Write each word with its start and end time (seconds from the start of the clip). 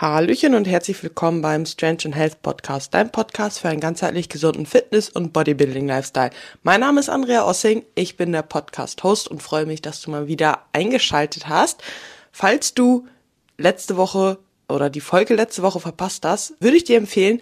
Hallöchen 0.00 0.54
und 0.54 0.68
herzlich 0.68 1.02
willkommen 1.02 1.42
beim 1.42 1.66
Strange 1.66 1.98
and 2.04 2.14
Health 2.14 2.40
Podcast, 2.40 2.94
dein 2.94 3.10
Podcast 3.10 3.58
für 3.58 3.68
einen 3.68 3.80
ganzheitlich 3.80 4.28
gesunden 4.28 4.64
Fitness- 4.64 5.08
und 5.08 5.32
Bodybuilding-Lifestyle. 5.32 6.30
Mein 6.62 6.82
Name 6.82 7.00
ist 7.00 7.08
Andrea 7.08 7.44
Ossing, 7.44 7.84
ich 7.96 8.16
bin 8.16 8.30
der 8.30 8.42
Podcast-Host 8.42 9.26
und 9.26 9.42
freue 9.42 9.66
mich, 9.66 9.82
dass 9.82 10.00
du 10.00 10.12
mal 10.12 10.28
wieder 10.28 10.60
eingeschaltet 10.72 11.48
hast. 11.48 11.82
Falls 12.30 12.74
du 12.74 13.08
letzte 13.56 13.96
Woche 13.96 14.38
oder 14.68 14.88
die 14.88 15.00
Folge 15.00 15.34
letzte 15.34 15.62
Woche 15.62 15.80
verpasst 15.80 16.24
hast, 16.24 16.54
würde 16.60 16.76
ich 16.76 16.84
dir 16.84 16.96
empfehlen, 16.96 17.40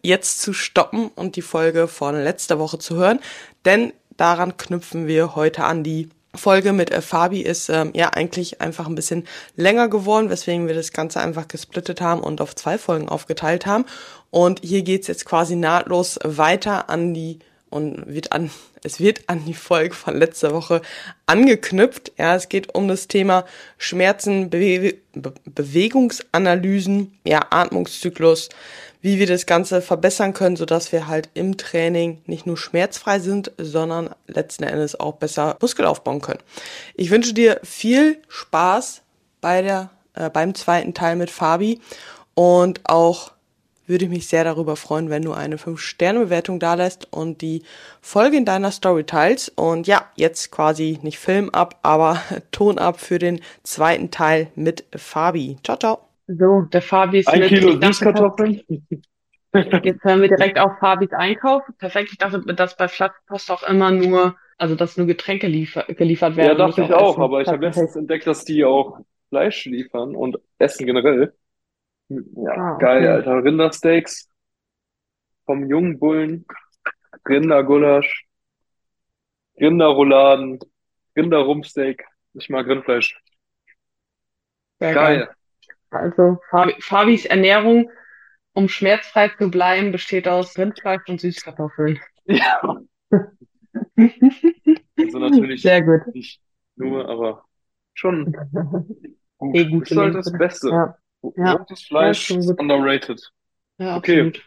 jetzt 0.00 0.42
zu 0.42 0.52
stoppen 0.52 1.08
und 1.16 1.34
die 1.34 1.42
Folge 1.42 1.88
von 1.88 2.14
letzter 2.14 2.60
Woche 2.60 2.78
zu 2.78 2.94
hören, 2.94 3.18
denn 3.64 3.92
daran 4.16 4.56
knüpfen 4.56 5.08
wir 5.08 5.34
heute 5.34 5.64
an 5.64 5.82
die 5.82 6.08
Folge 6.34 6.72
mit 6.72 6.90
äh, 6.90 7.02
Fabi 7.02 7.40
ist 7.40 7.68
ähm, 7.68 7.90
ja 7.94 8.10
eigentlich 8.10 8.60
einfach 8.60 8.86
ein 8.86 8.94
bisschen 8.94 9.26
länger 9.56 9.88
geworden, 9.88 10.30
weswegen 10.30 10.68
wir 10.68 10.74
das 10.74 10.92
Ganze 10.92 11.20
einfach 11.20 11.48
gesplittet 11.48 12.00
haben 12.00 12.22
und 12.22 12.40
auf 12.40 12.54
zwei 12.54 12.78
Folgen 12.78 13.08
aufgeteilt 13.08 13.66
haben. 13.66 13.84
Und 14.30 14.60
hier 14.62 14.82
geht's 14.82 15.08
jetzt 15.08 15.24
quasi 15.24 15.56
nahtlos 15.56 16.18
weiter 16.22 16.88
an 16.88 17.14
die 17.14 17.40
und 17.68 18.06
wird 18.06 18.32
an, 18.32 18.50
es 18.82 19.00
wird 19.00 19.28
an 19.28 19.44
die 19.44 19.54
Folge 19.54 19.94
von 19.94 20.16
letzter 20.16 20.52
Woche 20.52 20.82
angeknüpft. 21.26 22.12
Ja, 22.18 22.34
es 22.34 22.48
geht 22.48 22.74
um 22.74 22.88
das 22.88 23.08
Thema 23.08 23.44
Schmerzen, 23.78 24.50
Bewe 24.50 24.94
Be 25.12 25.32
Bewegungsanalysen, 25.44 27.18
ja, 27.24 27.46
Atmungszyklus, 27.50 28.48
wie 29.02 29.18
wir 29.18 29.26
das 29.26 29.46
Ganze 29.46 29.82
verbessern 29.82 30.34
können, 30.34 30.56
sodass 30.56 30.92
wir 30.92 31.08
halt 31.08 31.28
im 31.34 31.56
Training 31.56 32.22
nicht 32.26 32.46
nur 32.46 32.56
schmerzfrei 32.56 33.18
sind, 33.18 33.50
sondern 33.58 34.10
letzten 34.26 34.64
Endes 34.64 34.98
auch 34.98 35.16
besser 35.16 35.56
Muskel 35.60 35.86
aufbauen 35.86 36.20
können. 36.20 36.40
Ich 36.94 37.10
wünsche 37.10 37.34
dir 37.34 37.60
viel 37.64 38.18
Spaß 38.28 39.02
bei 39.40 39.62
der, 39.62 39.90
äh, 40.14 40.30
beim 40.30 40.54
zweiten 40.54 40.94
Teil 40.94 41.16
mit 41.16 41.30
Fabi 41.30 41.80
und 42.34 42.80
auch 42.84 43.32
würde 43.90 44.06
ich 44.06 44.10
mich 44.10 44.28
sehr 44.28 44.44
darüber 44.44 44.76
freuen, 44.76 45.10
wenn 45.10 45.22
du 45.22 45.32
eine 45.32 45.56
5-Sterne-Bewertung 45.56 46.58
da 46.58 46.74
lässt 46.74 47.12
und 47.12 47.42
die 47.42 47.62
Folge 48.00 48.38
in 48.38 48.46
deiner 48.46 48.70
Story 48.70 49.04
teilst. 49.04 49.52
Und 49.58 49.86
ja, 49.86 50.06
jetzt 50.16 50.50
quasi 50.50 50.98
nicht 51.02 51.18
Film 51.18 51.50
ab, 51.50 51.78
aber 51.82 52.22
Ton 52.52 52.78
ab 52.78 52.98
für 52.98 53.18
den 53.18 53.40
zweiten 53.62 54.10
Teil 54.10 54.48
mit 54.54 54.84
Fabi. 54.96 55.58
Ciao, 55.62 55.76
ciao. 55.76 55.98
So, 56.26 56.62
der 56.72 56.80
Fabi 56.80 57.18
ist 57.18 57.28
Ein 57.28 57.40
mit. 57.40 57.48
Kilo 57.48 57.78
Süßkartoffeln. 57.80 58.62
Jetzt 59.82 60.04
hören 60.04 60.22
wir 60.22 60.28
direkt 60.28 60.60
auf 60.60 60.78
Fabis 60.78 61.10
Einkauf. 61.12 61.62
Perfekt. 61.78 62.10
Ich 62.12 62.18
dachte, 62.18 62.40
dass 62.54 62.76
bei 62.76 62.86
Flaschenpost 62.86 63.50
auch 63.50 63.64
immer 63.64 63.90
nur, 63.90 64.36
also 64.58 64.76
dass 64.76 64.96
nur 64.96 65.08
Getränke 65.08 65.48
liefer 65.48 65.82
geliefert 65.88 66.36
werden. 66.36 66.56
Ja, 66.56 66.66
dachte 66.66 66.82
ich 66.82 66.92
auch, 66.92 67.14
Essen. 67.14 67.22
aber 67.22 67.40
ich 67.40 67.48
habe 67.48 67.66
letztens 67.66 67.96
entdeckt, 67.96 68.28
dass 68.28 68.44
die 68.44 68.64
auch 68.64 69.00
Fleisch 69.28 69.64
liefern 69.64 70.14
und 70.14 70.38
Essen 70.58 70.86
generell. 70.86 71.34
Ja, 72.10 72.52
Ah, 72.56 72.74
okay. 72.76 72.80
geil, 72.80 73.08
Alter. 73.08 73.44
Rindersteaks 73.44 74.28
vom 75.46 75.66
jungen 75.66 75.98
Bullen, 75.98 76.44
Rindergulasch, 77.28 78.26
Rinderrouladen, 79.60 80.58
Rinderrumpsteak. 81.16 82.04
Ich 82.34 82.48
mag 82.48 82.66
Rindfleisch. 82.66 83.20
Sehr 84.78 84.94
Geil. 84.94 85.28
Also 85.90 86.38
Fabi, 86.50 86.74
Fabis 86.80 87.26
Ernährung, 87.26 87.90
um 88.52 88.68
schmerzfrei 88.68 89.28
zu 89.28 89.50
bleiben, 89.50 89.92
besteht 89.92 90.28
aus 90.28 90.56
Rindfleisch 90.56 91.02
und 91.08 91.20
Süßkartoffeln. 91.20 92.00
Ja, 92.26 92.60
also 94.98 95.18
natürlich 95.18 95.62
Sehr 95.62 95.82
gut. 95.82 96.14
nicht 96.14 96.40
nur, 96.76 97.08
aber 97.08 97.44
schon 97.94 98.32
gut. 99.38 99.56
Eh, 99.56 99.64
gute 99.66 99.90
Ist 99.94 99.96
halt 99.98 100.14
das. 100.14 100.32
Beste. 100.32 100.68
Ja, 100.70 100.96
ja. 101.36 101.52
Rotes 101.58 101.82
Fleisch 101.82 102.30
Ja, 102.30 102.54
underrated. 102.58 103.20
ja, 103.78 103.96
Okay. 103.96 104.20
absolut. 104.20 104.42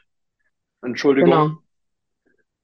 Entschuldigung. 0.83 1.33
Genau. 1.35 1.63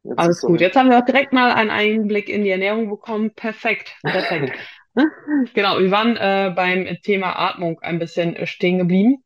Jetzt 0.04 0.18
Alles 0.18 0.42
gut. 0.42 0.62
Jetzt 0.62 0.76
haben 0.76 0.90
wir 0.90 1.00
auch 1.00 1.06
direkt 1.06 1.34
mal 1.34 1.52
einen 1.52 1.70
Einblick 1.70 2.30
in 2.30 2.44
die 2.44 2.50
Ernährung 2.50 2.90
bekommen. 2.90 3.32
Perfekt. 3.34 3.96
Perfekt. 4.04 4.58
Genau, 5.54 5.80
wir 5.80 5.92
waren 5.92 6.18
äh, 6.18 6.52
beim 6.56 6.86
Thema 7.04 7.38
Atmung 7.38 7.80
ein 7.82 8.00
bisschen 8.00 8.36
äh, 8.36 8.46
stehen 8.48 8.78
geblieben. 8.80 9.24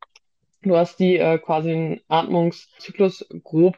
Du 0.62 0.76
hast 0.76 0.98
die 0.98 1.16
äh, 1.16 1.38
quasi 1.38 1.70
den 1.70 2.00
Atmungszyklus 2.08 3.26
grob 3.42 3.76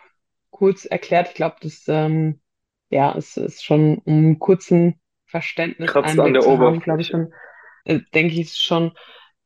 kurz 0.50 0.84
erklärt. 0.84 1.28
Ich 1.28 1.34
glaube, 1.34 1.56
das 1.60 1.84
ähm, 1.88 2.41
ja, 2.91 3.16
es 3.16 3.36
ist 3.36 3.64
schon 3.64 3.98
um 3.98 4.38
kurzen 4.38 5.00
Verständnis 5.26 5.92
Kratzt 5.92 6.19
an 6.20 6.34
der 6.34 6.42
zu 6.42 6.58
haben, 6.58 6.81
glaube 6.81 7.02
ich 7.02 7.08
Oberfläche. 7.08 7.08
schon, 7.08 7.32
äh, 7.84 8.00
denke 8.14 8.34
ich, 8.41 8.54
schon 8.56 8.92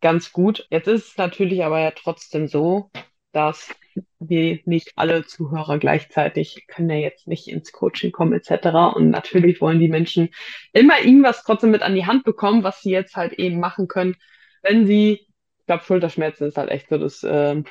ganz 0.01 0.33
gut. 0.33 0.67
Jetzt 0.71 0.89
ist 0.89 1.09
es 1.09 1.17
natürlich 1.17 1.65
aber 1.65 1.81
ja 1.81 1.91
trotzdem 1.91 2.49
so, 2.49 2.91
dass 3.33 3.75
wir 4.19 4.61
nicht 4.65 4.93
alle 4.97 5.25
Zuhörer 5.25 5.79
gleichzeitig 5.79 6.67
können 6.69 6.91
ja 6.91 6.97
jetzt 6.97 7.27
nicht 7.27 7.49
ins 7.49 7.73
Coaching 7.73 8.13
kommen 8.13 8.33
etc. 8.33 8.95
Und 8.95 9.11
natürlich 9.11 9.61
wollen 9.61 9.81
die 9.81 9.89
Menschen 9.89 10.31
immer 10.73 11.01
irgendwas 11.01 11.43
trotzdem 11.45 11.71
mit 11.71 11.83
an 11.83 11.95
die 11.95 12.07
Hand 12.07 12.25
bekommen, 12.25 12.63
was 12.63 12.83
sie 12.83 12.91
jetzt 12.91 13.17
halt 13.17 13.35
eben 13.35 13.61
machen 13.61 13.89
können, 13.89 14.17
wenn 14.63 14.87
sie, 14.87 15.27
ich 15.59 15.67
glaube, 15.67 15.85
Schulterschmerzen 15.85 16.49
ist 16.49 16.59
halt 16.59 16.71
echt 16.71 16.89
so 16.89 16.99
das 16.99 17.25
ähm, 17.29 17.65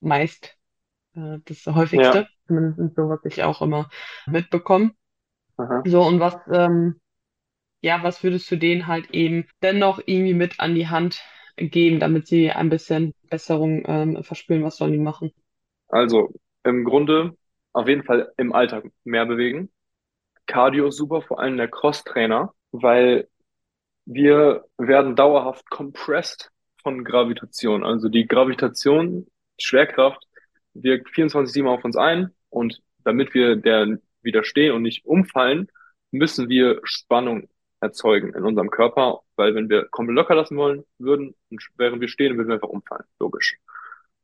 meist, 0.00 0.56
äh, 1.14 1.38
das 1.44 1.66
häufigste, 1.66 2.28
zumindest 2.46 2.96
so, 2.96 3.08
was 3.08 3.24
ich 3.24 3.42
auch 3.42 3.62
immer 3.62 3.88
mitbekomme. 4.26 4.92
Aha. 5.56 5.82
So, 5.86 6.02
und 6.02 6.20
was, 6.20 6.36
ähm, 6.52 7.00
ja, 7.80 8.02
was 8.02 8.22
würdest 8.22 8.50
du 8.50 8.56
denen 8.56 8.86
halt 8.86 9.10
eben 9.10 9.46
dennoch 9.62 10.00
irgendwie 10.04 10.34
mit 10.34 10.60
an 10.60 10.74
die 10.74 10.88
Hand 10.88 11.22
geben, 11.56 12.00
damit 12.00 12.26
sie 12.26 12.50
ein 12.50 12.68
bisschen 12.68 13.14
Besserung 13.28 13.84
ähm, 13.86 14.22
verspüren? 14.22 14.64
Was 14.64 14.76
sollen 14.76 14.92
die 14.92 14.98
machen? 14.98 15.32
Also 15.88 16.32
im 16.64 16.84
Grunde 16.84 17.36
auf 17.72 17.88
jeden 17.88 18.04
Fall 18.04 18.32
im 18.36 18.52
Alltag 18.52 18.84
mehr 19.04 19.26
bewegen. 19.26 19.70
Cardio 20.46 20.88
ist 20.88 20.96
super, 20.96 21.22
vor 21.22 21.40
allem 21.40 21.56
der 21.56 21.68
Cross-Trainer, 21.68 22.54
weil 22.72 23.28
wir 24.04 24.64
werden 24.78 25.16
dauerhaft 25.16 25.68
compressed 25.70 26.50
von 26.82 27.04
Gravitation. 27.04 27.84
Also 27.84 28.08
die 28.08 28.26
Gravitation, 28.26 29.26
Schwerkraft 29.58 30.24
wirkt 30.74 31.08
24/7 31.10 31.66
auf 31.66 31.84
uns 31.84 31.96
ein 31.96 32.30
und 32.48 32.80
damit 33.04 33.34
wir 33.34 33.56
der 33.56 33.98
widerstehen 34.22 34.72
und 34.72 34.82
nicht 34.82 35.04
umfallen, 35.04 35.68
müssen 36.10 36.48
wir 36.48 36.80
Spannung 36.84 37.48
erzeugen 37.80 38.34
in 38.34 38.44
unserem 38.44 38.70
Körper, 38.70 39.20
weil 39.36 39.54
wenn 39.54 39.68
wir 39.68 39.86
komplett 39.90 40.16
locker 40.16 40.34
lassen 40.34 40.56
wollen 40.56 40.84
würden 40.98 41.34
während 41.76 42.00
wir 42.00 42.08
stehen, 42.08 42.36
würden 42.36 42.48
wir 42.48 42.54
einfach 42.54 42.68
umfallen. 42.68 43.04
Logisch. 43.20 43.56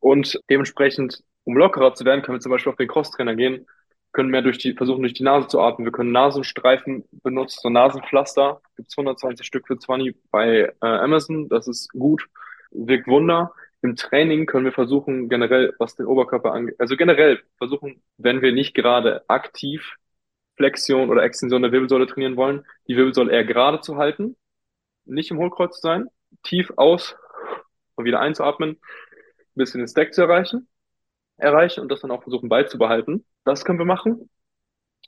Und 0.01 0.41
dementsprechend, 0.51 1.23
um 1.45 1.57
lockerer 1.57 1.95
zu 1.95 2.05
werden, 2.05 2.23
können 2.23 2.37
wir 2.37 2.41
zum 2.41 2.53
Beispiel 2.53 2.71
auf 2.71 2.77
den 2.77 2.89
Crosstrainer 2.89 3.37
gehen, 3.37 3.67
können 4.13 4.31
mehr 4.31 4.43
durch 4.43 4.59
die, 4.59 4.75
versuchen 4.75 5.03
durch 5.03 5.15
die 5.15 5.23
Nase 5.23 5.49
zu 5.49 5.61
atmen. 5.61 5.87
Wir 5.87 5.93
können 5.93 6.13
Nasenstreifen 6.13 7.05
benutzen, 7.23 7.61
so 7.63 7.71
Nasenpflaster. 7.71 8.61
Gibt's 8.77 8.97
120 8.97 9.47
Stück 9.47 9.67
für 9.67 9.79
20 9.79 10.17
bei 10.31 10.73
äh, 10.83 10.87
Amazon. 10.87 11.49
Das 11.49 11.67
ist 11.67 11.91
gut, 11.93 12.29
wirkt 12.71 13.07
Wunder. 13.07 13.55
Im 13.81 13.97
Training 13.97 14.47
können 14.47 14.65
wir 14.65 14.73
versuchen, 14.73 15.29
generell, 15.29 15.75
was 15.79 15.97
den 15.97 16.07
Oberkörper 16.07 16.53
angeht, 16.53 16.77
also 16.79 16.97
generell 16.97 17.41
versuchen, 17.59 18.01
wenn 18.17 18.41
wir 18.41 18.53
nicht 18.53 18.75
gerade 18.75 19.29
aktiv 19.29 19.97
Flexion 20.57 21.11
oder 21.11 21.23
Extension 21.23 21.63
der 21.63 21.73
Wirbelsäule 21.73 22.07
trainieren 22.07 22.37
wollen, 22.37 22.65
die 22.89 22.97
Wirbelsäule 22.97 23.33
eher 23.33 23.45
gerade 23.45 23.81
zu 23.81 23.97
halten, 23.97 24.37
nicht 25.05 25.31
im 25.31 25.39
Hohlkreuz 25.39 25.77
zu 25.77 25.81
sein, 25.83 26.09
tief 26.43 26.73
aus 26.77 27.17
und 27.95 28.05
wieder 28.05 28.21
einzuatmen, 28.21 28.79
bis 29.55 29.75
wir 29.75 29.81
den 29.81 29.89
Stack 29.89 30.15
zu 30.15 30.23
erreichen, 30.23 30.69
erreichen 31.37 31.81
und 31.81 31.91
das 31.91 32.01
dann 32.01 32.11
auch 32.11 32.23
versuchen 32.23 32.49
beizubehalten. 32.49 33.25
Das 33.45 33.65
können 33.65 33.79
wir 33.79 33.87
machen. 33.87 34.31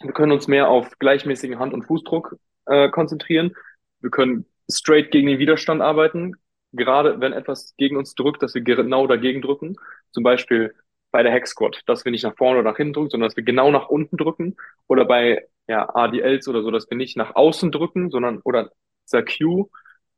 Wir 0.00 0.12
können 0.12 0.32
uns 0.32 0.48
mehr 0.48 0.68
auf 0.68 0.98
gleichmäßigen 0.98 1.58
Hand- 1.58 1.72
und 1.72 1.84
Fußdruck 1.84 2.36
äh, 2.66 2.90
konzentrieren. 2.90 3.54
Wir 4.00 4.10
können 4.10 4.46
straight 4.70 5.10
gegen 5.10 5.28
den 5.28 5.38
Widerstand 5.38 5.82
arbeiten, 5.82 6.34
gerade 6.72 7.20
wenn 7.20 7.32
etwas 7.32 7.74
gegen 7.76 7.96
uns 7.96 8.14
drückt, 8.14 8.42
dass 8.42 8.54
wir 8.54 8.62
genau 8.62 9.06
dagegen 9.06 9.40
drücken. 9.40 9.76
Zum 10.10 10.24
Beispiel 10.24 10.74
bei 11.14 11.22
der 11.22 11.30
Hex 11.30 11.50
Squat, 11.50 11.80
dass 11.86 12.04
wir 12.04 12.10
nicht 12.10 12.24
nach 12.24 12.36
vorne 12.36 12.58
oder 12.58 12.72
nach 12.72 12.76
hinten 12.76 12.94
drücken, 12.94 13.10
sondern 13.10 13.28
dass 13.28 13.36
wir 13.36 13.44
genau 13.44 13.70
nach 13.70 13.88
unten 13.88 14.16
drücken. 14.16 14.56
Oder 14.88 15.04
bei 15.04 15.46
ja, 15.68 15.88
ADLs 15.94 16.48
oder 16.48 16.64
so, 16.64 16.72
dass 16.72 16.90
wir 16.90 16.96
nicht 16.96 17.16
nach 17.16 17.36
außen 17.36 17.70
drücken, 17.70 18.10
sondern 18.10 18.40
oder 18.40 18.72
dieser 19.06 19.22
Q, 19.22 19.70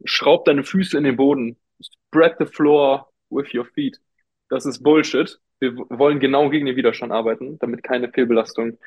schraub 0.07 0.47
deine 0.47 0.65
Füße 0.65 0.97
in 0.97 1.05
den 1.05 1.17
Boden, 1.17 1.59
spread 1.83 2.37
the 2.39 2.47
floor 2.47 3.13
with 3.29 3.53
your 3.53 3.67
feet. 3.67 4.01
Das 4.49 4.65
ist 4.65 4.83
Bullshit. 4.83 5.39
Wir 5.61 5.77
wollen 5.77 6.19
genau 6.19 6.49
gegen 6.49 6.65
den 6.65 6.77
Widerstand 6.77 7.13
arbeiten, 7.13 7.59
damit 7.59 7.83
keine 7.83 8.11
Fehlbelastung 8.11 8.79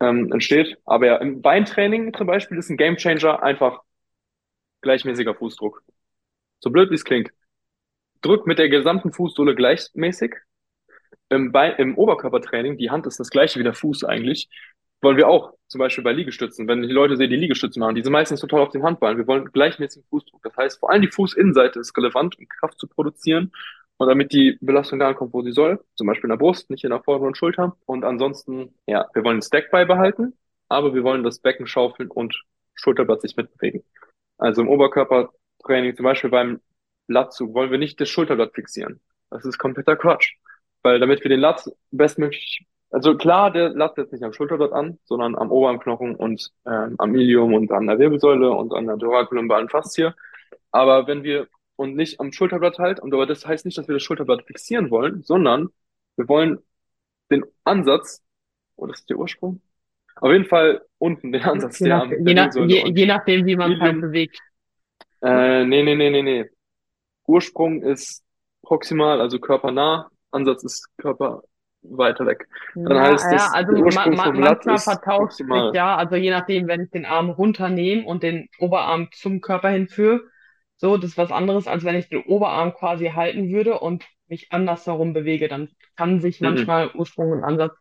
ähm, 0.00 0.30
entsteht. 0.32 0.76
Aber 0.84 1.06
ja, 1.06 1.16
im 1.16 1.40
Beintraining 1.40 2.12
zum 2.12 2.26
Beispiel 2.26 2.58
ist 2.58 2.68
ein 2.68 2.76
Gamechanger 2.76 3.42
einfach 3.42 3.80
gleichmäßiger 4.82 5.34
Fußdruck. 5.34 5.82
So 6.60 6.68
blöd 6.68 6.90
wie 6.90 6.96
es 6.96 7.06
klingt. 7.06 7.32
Drück 8.20 8.46
mit 8.46 8.58
der 8.58 8.68
gesamten 8.68 9.14
Fußsohle 9.14 9.54
gleichmäßig. 9.54 10.34
Im, 11.30 11.52
Bein, 11.52 11.74
Im 11.76 11.96
Oberkörpertraining, 11.96 12.76
die 12.78 12.90
Hand 12.90 13.06
ist 13.06 13.18
das 13.20 13.30
gleiche 13.30 13.58
wie 13.58 13.64
der 13.64 13.74
Fuß 13.74 14.04
eigentlich, 14.04 14.48
wollen 15.02 15.16
wir 15.16 15.28
auch, 15.28 15.52
zum 15.68 15.80
Beispiel 15.80 16.04
bei 16.04 16.12
Liegestützen, 16.12 16.68
wenn 16.68 16.82
die 16.82 16.88
Leute 16.88 17.16
sehen, 17.16 17.30
die 17.30 17.36
Liegestützen 17.36 17.80
machen, 17.80 17.94
die 17.94 18.02
sind 18.02 18.12
meistens 18.12 18.40
total 18.40 18.60
auf 18.60 18.70
den 18.70 18.82
Handballen. 18.82 19.18
Wir 19.18 19.26
wollen 19.26 19.50
gleichmäßigen 19.52 20.06
Fußdruck. 20.08 20.42
Das 20.42 20.56
heißt, 20.56 20.80
vor 20.80 20.90
allem 20.90 21.02
die 21.02 21.10
Fußinnenseite 21.10 21.80
ist 21.80 21.96
relevant, 21.96 22.38
um 22.38 22.48
Kraft 22.48 22.78
zu 22.78 22.86
produzieren 22.88 23.52
Und 23.98 24.08
damit 24.08 24.32
die 24.32 24.58
Belastung 24.60 24.98
da 24.98 25.08
ankommt, 25.08 25.32
wo 25.32 25.42
sie 25.42 25.52
soll, 25.52 25.84
zum 25.94 26.06
Beispiel 26.06 26.24
in 26.28 26.30
der 26.30 26.36
Brust, 26.38 26.70
nicht 26.70 26.84
in 26.84 26.90
der 26.90 27.02
vorderen 27.02 27.34
Schulter. 27.34 27.76
Und 27.86 28.04
ansonsten, 28.04 28.74
ja, 28.86 29.06
wir 29.14 29.24
wollen 29.24 29.36
den 29.38 29.42
Stack 29.42 29.70
beibehalten, 29.70 30.34
aber 30.68 30.94
wir 30.94 31.04
wollen 31.04 31.22
das 31.22 31.38
Becken 31.38 31.66
schaufeln 31.66 32.10
und 32.10 32.42
Schulterblatt 32.74 33.22
sich 33.22 33.36
mitbewegen. 33.36 33.84
Also 34.38 34.62
im 34.62 34.68
Oberkörpertraining, 34.68 35.96
zum 35.96 36.04
Beispiel 36.04 36.30
beim 36.30 36.60
Latzug, 37.08 37.54
wollen 37.54 37.70
wir 37.70 37.78
nicht 37.78 38.00
das 38.00 38.08
Schulterblatt 38.08 38.54
fixieren. 38.54 39.00
Das 39.30 39.44
ist 39.44 39.58
kompletter 39.58 39.96
Quatsch. 39.96 40.34
Weil 40.84 41.00
damit 41.00 41.24
wir 41.24 41.28
den 41.28 41.40
Latz 41.40 41.68
bestmöglich, 41.90 42.64
also 42.90 43.16
klar, 43.16 43.50
der 43.50 43.70
Latz 43.70 43.96
setzt 43.96 44.12
nicht 44.12 44.22
am 44.22 44.32
Schulterblatt 44.32 44.72
an, 44.72 45.00
sondern 45.04 45.34
am 45.34 45.50
Oberarmknochen 45.50 46.14
und 46.14 46.52
ähm, 46.64 46.94
am 46.98 47.14
Ilium 47.16 47.52
und 47.52 47.72
an 47.72 47.88
der 47.88 47.98
Wirbelsäule 47.98 48.52
und 48.52 48.72
an 48.72 48.86
der 48.86 48.98
thoracolumbralen 48.98 49.68
Faszie. 49.68 50.14
Aber 50.70 51.08
wenn 51.08 51.24
wir 51.24 51.48
und 51.76 51.96
nicht 51.96 52.20
am 52.20 52.32
Schulterblatt 52.32 52.78
halt. 52.78 53.00
Und 53.00 53.12
aber 53.14 53.26
das 53.26 53.46
heißt 53.46 53.64
nicht, 53.64 53.78
dass 53.78 53.88
wir 53.88 53.94
das 53.94 54.02
Schulterblatt 54.02 54.44
fixieren 54.46 54.90
wollen, 54.90 55.22
sondern 55.22 55.68
wir 56.16 56.28
wollen 56.28 56.58
den 57.30 57.44
Ansatz, 57.64 58.22
oh, 58.76 58.86
das 58.86 59.00
ist 59.00 59.10
der 59.10 59.18
Ursprung? 59.18 59.60
Auf 60.16 60.30
jeden 60.30 60.44
Fall 60.44 60.82
unten 60.98 61.32
den 61.32 61.42
Ansatz, 61.42 61.80
je, 61.80 61.88
nach, 61.88 62.08
je, 62.08 62.34
nach, 62.34 62.54
je, 62.54 62.92
je, 62.94 63.06
nachdem, 63.06 63.46
wie 63.46 63.56
man 63.56 63.72
es 63.72 63.80
halt 63.80 64.00
bewegt. 64.00 64.38
Äh, 65.22 65.64
nee, 65.64 65.82
nee, 65.82 65.96
nee, 65.96 66.10
nee, 66.10 66.22
nee. 66.22 66.50
Ursprung 67.26 67.82
ist 67.82 68.22
proximal, 68.62 69.20
also 69.20 69.40
körpernah. 69.40 70.10
Ansatz 70.34 70.64
ist 70.64 70.88
Körper 70.98 71.42
weiter 71.82 72.26
weg. 72.26 72.48
Dann 72.74 72.96
ja, 72.96 73.02
heißt 73.02 73.32
ja, 73.32 73.50
also 73.52 73.72
ma, 73.72 74.06
ma, 74.08 74.32
manchmal 74.32 74.78
vertauscht 74.78 75.36
sich, 75.36 75.46
ja, 75.74 75.96
also 75.96 76.16
je 76.16 76.30
nachdem, 76.30 76.66
wenn 76.66 76.82
ich 76.82 76.90
den 76.90 77.04
Arm 77.04 77.30
runternehme 77.30 78.04
und 78.04 78.22
den 78.22 78.48
Oberarm 78.58 79.08
zum 79.12 79.40
Körper 79.40 79.68
hinführe, 79.68 80.22
so, 80.76 80.96
das 80.96 81.10
ist 81.10 81.18
was 81.18 81.30
anderes, 81.30 81.66
als 81.66 81.84
wenn 81.84 81.94
ich 81.94 82.08
den 82.08 82.24
Oberarm 82.24 82.74
quasi 82.74 83.06
halten 83.06 83.48
würde 83.48 83.78
und 83.78 84.04
mich 84.28 84.52
andersherum 84.52 85.12
bewege. 85.12 85.48
Dann 85.48 85.68
kann 85.96 86.20
sich 86.20 86.40
mhm. 86.40 86.48
manchmal 86.48 86.90
Ursprung 86.94 87.32
und 87.32 87.44
Ansatz. 87.44 87.76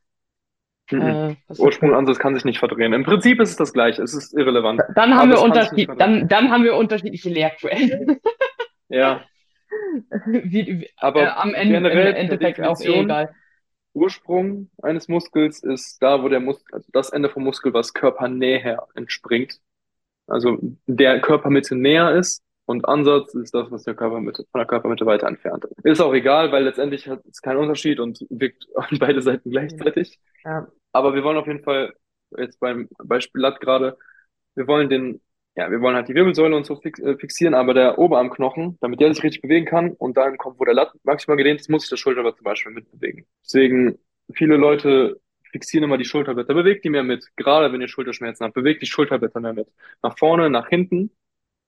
Mhm. 0.92 1.02
Äh, 1.02 1.36
Ursprung 1.58 1.90
und 1.90 1.96
Ansatz 1.96 2.20
kann 2.20 2.36
sich 2.36 2.46
nicht 2.46 2.60
verdrehen. 2.60 2.94
Im 2.94 3.04
Prinzip 3.04 3.40
ist 3.40 3.52
es 3.52 3.56
das 3.56 3.74
gleiche, 3.74 4.04
es 4.04 4.14
ist 4.14 4.34
irrelevant. 4.38 4.82
Dann 4.96 5.16
haben, 5.16 5.32
wir 5.32 5.42
Unterschied, 5.42 5.90
dann, 5.98 6.28
dann 6.28 6.52
haben 6.52 6.64
wir 6.64 6.76
unterschiedliche 6.76 7.30
Lehrquellen. 7.30 8.20
ja. 8.90 9.22
Wie, 10.25 10.81
wie, 10.81 10.90
Aber 10.98 11.24
äh, 11.24 11.28
am 11.28 11.54
Ende 11.54 11.75
generell 11.75 12.10
im 12.10 12.16
Endeffekt 12.16 12.62
auch 12.62 12.80
eh 12.81 13.02
egal. 13.02 13.36
Ursprung 13.94 14.70
eines 14.81 15.08
Muskels 15.08 15.62
ist 15.62 16.02
da, 16.02 16.24
wo 16.24 16.30
der 16.30 16.40
Muskel, 16.40 16.74
also 16.74 16.88
das 16.92 17.12
Ende 17.12 17.30
vom 17.30 17.44
Muskel, 17.44 17.74
was 17.74 17.94
körpernäher 17.94 18.88
entspringt. 18.96 19.60
Also 20.28 20.58
der 20.88 21.22
Körpermitte 21.22 21.75
näher 21.75 22.16
ist 22.16 22.42
und 22.66 22.88
Ansatz 22.88 23.34
ist 23.36 23.54
das, 23.54 23.70
was 23.72 23.84
der 23.84 23.94
Körpermitte, 23.94 24.46
von 24.52 24.60
der 24.60 24.68
Körpermitte 24.68 25.06
weiter 25.06 25.28
entfernt 25.28 25.66
ist. 25.66 25.86
Ist 25.86 26.02
auch 26.02 26.14
egal, 26.14 26.52
weil 26.52 26.64
letztendlich 26.64 27.08
hat 27.08 27.25
es 27.25 27.42
keinen 27.42 27.58
Unterschied 27.58 28.00
und 28.00 28.25
wirkt 28.30 28.66
an 28.75 28.98
beide 29.00 29.22
Seiten 29.22 29.52
gleichzeitig. 29.52 30.20
Ja. 30.44 30.68
Aber 30.92 31.14
wir 31.14 31.24
wollen 31.24 31.38
auf 31.38 31.48
jeden 31.48 31.64
Fall, 31.64 31.94
jetzt 32.38 32.60
beim 32.60 32.88
Beispiel 33.04 33.42
Latt 33.42 33.60
gerade, 33.60 33.98
wir 34.56 34.68
wollen 34.68 34.90
den, 34.90 35.22
ja, 35.56 35.70
wir 35.70 35.82
wollen 35.82 35.96
halt 35.96 36.08
die 36.08 36.16
Wirbelsäule 36.16 36.56
und 36.56 36.66
so 36.66 36.82
äh, 36.82 37.18
fixieren, 37.18 37.54
aber 37.54 37.74
der 37.74 38.00
Oberarmknochen, 38.00 38.78
damit 38.82 39.00
der 39.00 39.14
sich 39.14 39.24
richtig 39.24 39.42
bewegen 39.42 39.66
kann 39.66 39.92
und 39.92 40.18
dahin 40.18 40.38
kommt, 40.38 40.60
wo 40.60 40.66
der 40.66 40.74
Latt 40.74 40.94
maximal 41.04 41.38
gedehnt 41.38 41.60
ist, 41.60 41.70
muss 41.70 41.84
sich 41.84 41.90
der 41.90 41.98
Schulterblatt 41.98 42.38
zum 42.38 42.46
Beispiel 42.46 42.72
mitbewegen. 42.72 43.26
Deswegen, 43.44 44.00
viele 44.34 44.58
Leute 44.58 45.20
fixieren 45.52 45.84
immer 45.84 45.98
die 45.98 46.06
Schulterblätter, 46.06 46.56
bewegt 46.56 46.84
die 46.84 46.90
mehr 46.90 47.04
mit. 47.04 47.28
Gerade 47.36 47.72
wenn 47.72 47.82
ihr 47.82 47.88
Schulterschmerzen 47.88 48.44
habt, 48.44 48.56
bewegt 48.56 48.82
die 48.82 48.88
Schulterblätter 48.88 49.40
mehr 49.40 49.54
mit. 49.54 49.68
Nach 50.02 50.18
vorne, 50.18 50.50
nach 50.50 50.68
hinten 50.70 51.12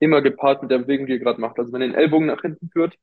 immer 0.00 0.20
gepaart 0.20 0.62
mit 0.62 0.70
der 0.72 0.78
Bewegung, 0.78 1.06
die 1.06 1.12
ihr 1.12 1.18
gerade 1.20 1.40
macht. 1.40 1.58
Also 1.58 1.72
wenn 1.72 1.80
ihr 1.80 1.88
den 1.88 1.94
Ellbogen 1.94 2.26
nach 2.26 2.42
hinten 2.42 2.68
führt, 2.68 2.98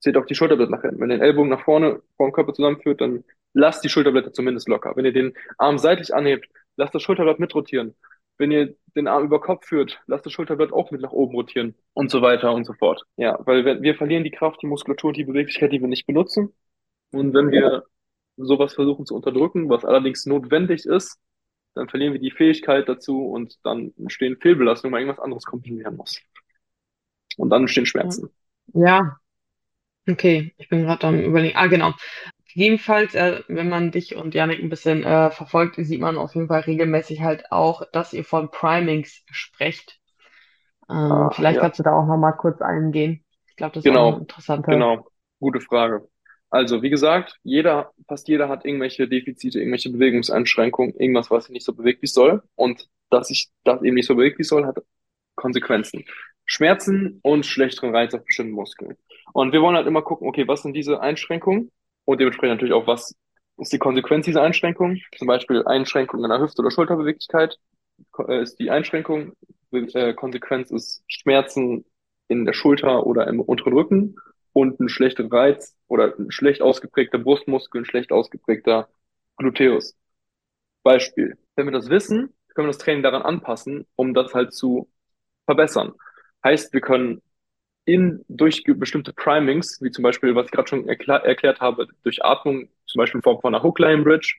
zieht 0.00 0.16
auch 0.16 0.26
die 0.26 0.36
Schulterblätter 0.36 0.70
nach 0.70 0.82
hinten. 0.82 1.00
Wenn 1.00 1.10
ihr 1.10 1.16
den 1.18 1.22
Ellbogen 1.22 1.50
nach 1.50 1.64
vorne 1.64 2.00
vor 2.16 2.28
dem 2.28 2.32
Körper 2.32 2.54
zusammenführt, 2.54 3.00
dann 3.00 3.24
lasst 3.52 3.82
die 3.82 3.88
Schulterblätter 3.88 4.32
zumindest 4.32 4.68
locker. 4.68 4.94
Wenn 4.94 5.04
ihr 5.04 5.12
den 5.12 5.34
Arm 5.58 5.78
seitlich 5.78 6.14
anhebt, 6.14 6.48
lasst 6.76 6.94
das 6.94 7.02
Schulterblatt 7.02 7.40
mitrotieren. 7.40 7.96
Wenn 8.38 8.50
ihr 8.50 8.76
den 8.94 9.08
Arm 9.08 9.24
über 9.24 9.40
Kopf 9.40 9.66
führt, 9.66 10.00
lasst 10.06 10.24
das 10.26 10.32
Schulterblatt 10.32 10.72
auch 10.72 10.90
mit 10.90 11.00
nach 11.00 11.12
oben 11.12 11.34
rotieren 11.34 11.74
und 11.92 12.10
so 12.10 12.22
weiter 12.22 12.52
und 12.52 12.64
so 12.64 12.72
fort. 12.72 13.02
Ja, 13.16 13.38
weil 13.44 13.64
wir, 13.64 13.82
wir 13.82 13.94
verlieren 13.94 14.24
die 14.24 14.30
Kraft, 14.30 14.62
die 14.62 14.66
Muskulatur 14.66 15.08
und 15.08 15.16
die 15.16 15.24
Beweglichkeit, 15.24 15.72
die 15.72 15.80
wir 15.80 15.88
nicht 15.88 16.06
benutzen. 16.06 16.54
Und 17.10 17.34
wenn 17.34 17.50
wir 17.50 17.84
sowas 18.36 18.74
versuchen 18.74 19.06
zu 19.06 19.14
unterdrücken, 19.14 19.68
was 19.68 19.84
allerdings 19.84 20.26
notwendig 20.26 20.86
ist, 20.86 21.18
dann 21.74 21.88
verlieren 21.88 22.12
wir 22.12 22.20
die 22.20 22.30
Fähigkeit 22.30 22.88
dazu 22.88 23.26
und 23.26 23.58
dann 23.64 23.92
entstehen 23.98 24.36
Fehlbelastungen, 24.40 24.92
weil 24.92 25.02
irgendwas 25.02 25.22
anderes 25.22 25.44
kompensieren 25.44 25.96
muss. 25.96 26.20
Und 27.36 27.50
dann 27.50 27.62
entstehen 27.62 27.86
Schmerzen. 27.86 28.30
Ja. 28.74 29.18
Okay, 30.08 30.54
ich 30.56 30.68
bin 30.68 30.82
gerade 30.82 31.06
am 31.06 31.20
überlegen. 31.20 31.56
Ah, 31.56 31.66
genau. 31.66 31.92
Gegebenenfalls, 32.58 33.14
äh, 33.14 33.44
wenn 33.46 33.68
man 33.68 33.92
dich 33.92 34.16
und 34.16 34.34
Janik 34.34 34.58
ein 34.58 34.68
bisschen 34.68 35.04
äh, 35.04 35.30
verfolgt, 35.30 35.76
sieht 35.76 36.00
man 36.00 36.18
auf 36.18 36.34
jeden 36.34 36.48
Fall 36.48 36.62
regelmäßig 36.62 37.22
halt 37.22 37.52
auch, 37.52 37.84
dass 37.92 38.12
ihr 38.12 38.24
von 38.24 38.50
Primings 38.50 39.22
sprecht. 39.30 40.00
Ähm, 40.90 40.96
ah, 40.96 41.30
vielleicht 41.30 41.54
ja. 41.54 41.62
kannst 41.62 41.78
du 41.78 41.84
da 41.84 41.92
auch 41.92 42.06
nochmal 42.06 42.36
kurz 42.36 42.60
eingehen. 42.60 43.24
Ich 43.46 43.54
glaube, 43.54 43.74
das 43.74 43.84
genau, 43.84 44.08
ist 44.08 44.14
auch 44.14 44.18
interessant. 44.18 44.66
Genau, 44.66 45.06
gute 45.38 45.60
Frage. 45.60 46.08
Also, 46.50 46.82
wie 46.82 46.90
gesagt, 46.90 47.38
jeder, 47.44 47.92
fast 48.08 48.26
jeder 48.26 48.48
hat 48.48 48.64
irgendwelche 48.64 49.06
Defizite, 49.06 49.60
irgendwelche 49.60 49.90
Bewegungseinschränkungen, 49.90 50.96
irgendwas, 50.96 51.30
was 51.30 51.44
sich 51.44 51.52
nicht 51.52 51.64
so 51.64 51.74
bewegt, 51.74 52.02
wie 52.02 52.06
es 52.06 52.12
soll. 52.12 52.42
Und 52.56 52.88
dass 53.08 53.28
sich 53.28 53.50
das 53.62 53.84
eben 53.84 53.94
nicht 53.94 54.08
so 54.08 54.16
bewegt, 54.16 54.38
wie 54.38 54.42
es 54.42 54.48
soll, 54.48 54.66
hat 54.66 54.78
Konsequenzen. 55.36 56.06
Schmerzen 56.44 57.20
und 57.22 57.46
schlechteren 57.46 57.94
Reiz 57.94 58.14
auf 58.14 58.24
bestimmten 58.24 58.54
Muskeln. 58.54 58.96
Und 59.32 59.52
wir 59.52 59.62
wollen 59.62 59.76
halt 59.76 59.86
immer 59.86 60.02
gucken, 60.02 60.26
okay, 60.26 60.48
was 60.48 60.62
sind 60.62 60.72
diese 60.72 61.00
Einschränkungen? 61.00 61.70
Und 62.08 62.20
dementsprechend 62.20 62.54
natürlich 62.54 62.72
auch, 62.72 62.86
was 62.86 63.14
ist 63.58 63.70
die 63.70 63.78
Konsequenz 63.78 64.24
dieser 64.24 64.40
Einschränkung? 64.40 64.96
Zum 65.18 65.28
Beispiel 65.28 65.62
Einschränkung 65.66 66.24
in 66.24 66.30
der 66.30 66.40
Hüfte- 66.40 66.62
oder 66.62 66.70
Schulterbeweglichkeit 66.70 67.58
äh, 68.26 68.40
ist 68.40 68.58
die 68.58 68.70
Einschränkung. 68.70 69.34
Äh, 69.72 70.14
Konsequenz 70.14 70.70
ist 70.70 71.02
Schmerzen 71.06 71.84
in 72.28 72.46
der 72.46 72.54
Schulter 72.54 73.06
oder 73.06 73.26
im 73.26 73.40
unteren 73.40 73.74
Rücken 73.74 74.16
und 74.54 74.80
ein 74.80 74.88
schlechter 74.88 75.30
Reiz 75.30 75.76
oder 75.86 76.14
ein 76.18 76.30
schlecht 76.30 76.62
ausgeprägter 76.62 77.18
Brustmuskel, 77.18 77.82
ein 77.82 77.84
schlecht 77.84 78.10
ausgeprägter 78.10 78.88
Gluteus. 79.36 79.94
Beispiel. 80.82 81.36
Wenn 81.56 81.66
wir 81.66 81.72
das 81.72 81.90
wissen, 81.90 82.32
können 82.54 82.68
wir 82.68 82.72
das 82.72 82.78
Training 82.78 83.02
daran 83.02 83.20
anpassen, 83.20 83.86
um 83.96 84.14
das 84.14 84.32
halt 84.32 84.54
zu 84.54 84.88
verbessern. 85.44 85.92
Heißt, 86.42 86.72
wir 86.72 86.80
können 86.80 87.20
in, 87.88 88.22
durch 88.28 88.62
bestimmte 88.66 89.14
Primings, 89.14 89.80
wie 89.80 89.90
zum 89.90 90.02
Beispiel, 90.02 90.34
was 90.34 90.44
ich 90.46 90.52
gerade 90.52 90.68
schon 90.68 90.86
erklär, 90.86 91.24
erklärt 91.24 91.60
habe, 91.60 91.86
durch 92.02 92.22
Atmung, 92.22 92.68
zum 92.86 92.98
Beispiel 92.98 93.18
in 93.18 93.22
Form 93.22 93.40
von 93.40 93.54
einer 93.54 93.64
Hookline 93.64 94.02
Bridge 94.02 94.36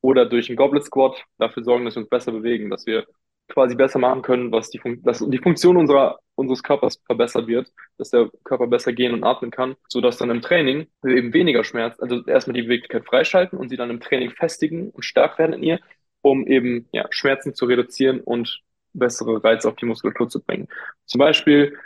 oder 0.00 0.26
durch 0.26 0.48
einen 0.48 0.56
Goblet 0.56 0.84
Squat, 0.84 1.24
dafür 1.38 1.64
sorgen, 1.64 1.84
dass 1.84 1.96
wir 1.96 2.02
uns 2.02 2.08
besser 2.08 2.30
bewegen, 2.30 2.70
dass 2.70 2.86
wir 2.86 3.04
quasi 3.48 3.74
besser 3.74 3.98
machen 3.98 4.22
können, 4.22 4.52
was 4.52 4.70
die, 4.70 4.78
Fun 4.78 5.02
dass 5.02 5.18
die 5.18 5.38
Funktion 5.38 5.76
unserer, 5.76 6.20
unseres 6.36 6.62
Körpers 6.62 7.00
verbessert 7.04 7.48
wird, 7.48 7.72
dass 7.98 8.10
der 8.10 8.30
Körper 8.44 8.68
besser 8.68 8.92
gehen 8.92 9.12
und 9.12 9.24
atmen 9.24 9.50
kann, 9.50 9.74
so 9.88 10.00
dass 10.00 10.16
dann 10.16 10.30
im 10.30 10.40
Training 10.40 10.86
wir 11.02 11.16
eben 11.16 11.34
weniger 11.34 11.64
Schmerz, 11.64 11.98
also 12.00 12.24
erstmal 12.26 12.54
die 12.54 12.62
Beweglichkeit 12.62 13.04
freischalten 13.06 13.58
und 13.58 13.70
sie 13.70 13.76
dann 13.76 13.90
im 13.90 13.98
Training 13.98 14.30
festigen 14.30 14.90
und 14.90 15.04
stark 15.04 15.36
werden 15.40 15.52
in 15.54 15.62
ihr, 15.64 15.80
um 16.22 16.46
eben 16.46 16.88
ja, 16.92 17.06
Schmerzen 17.10 17.54
zu 17.54 17.64
reduzieren 17.66 18.20
und 18.20 18.62
bessere 18.92 19.42
Reize 19.42 19.68
auf 19.68 19.76
die 19.76 19.86
Muskulatur 19.86 20.28
zu 20.28 20.40
bringen. 20.40 20.68
Zum 21.06 21.18
Beispiel, 21.18 21.76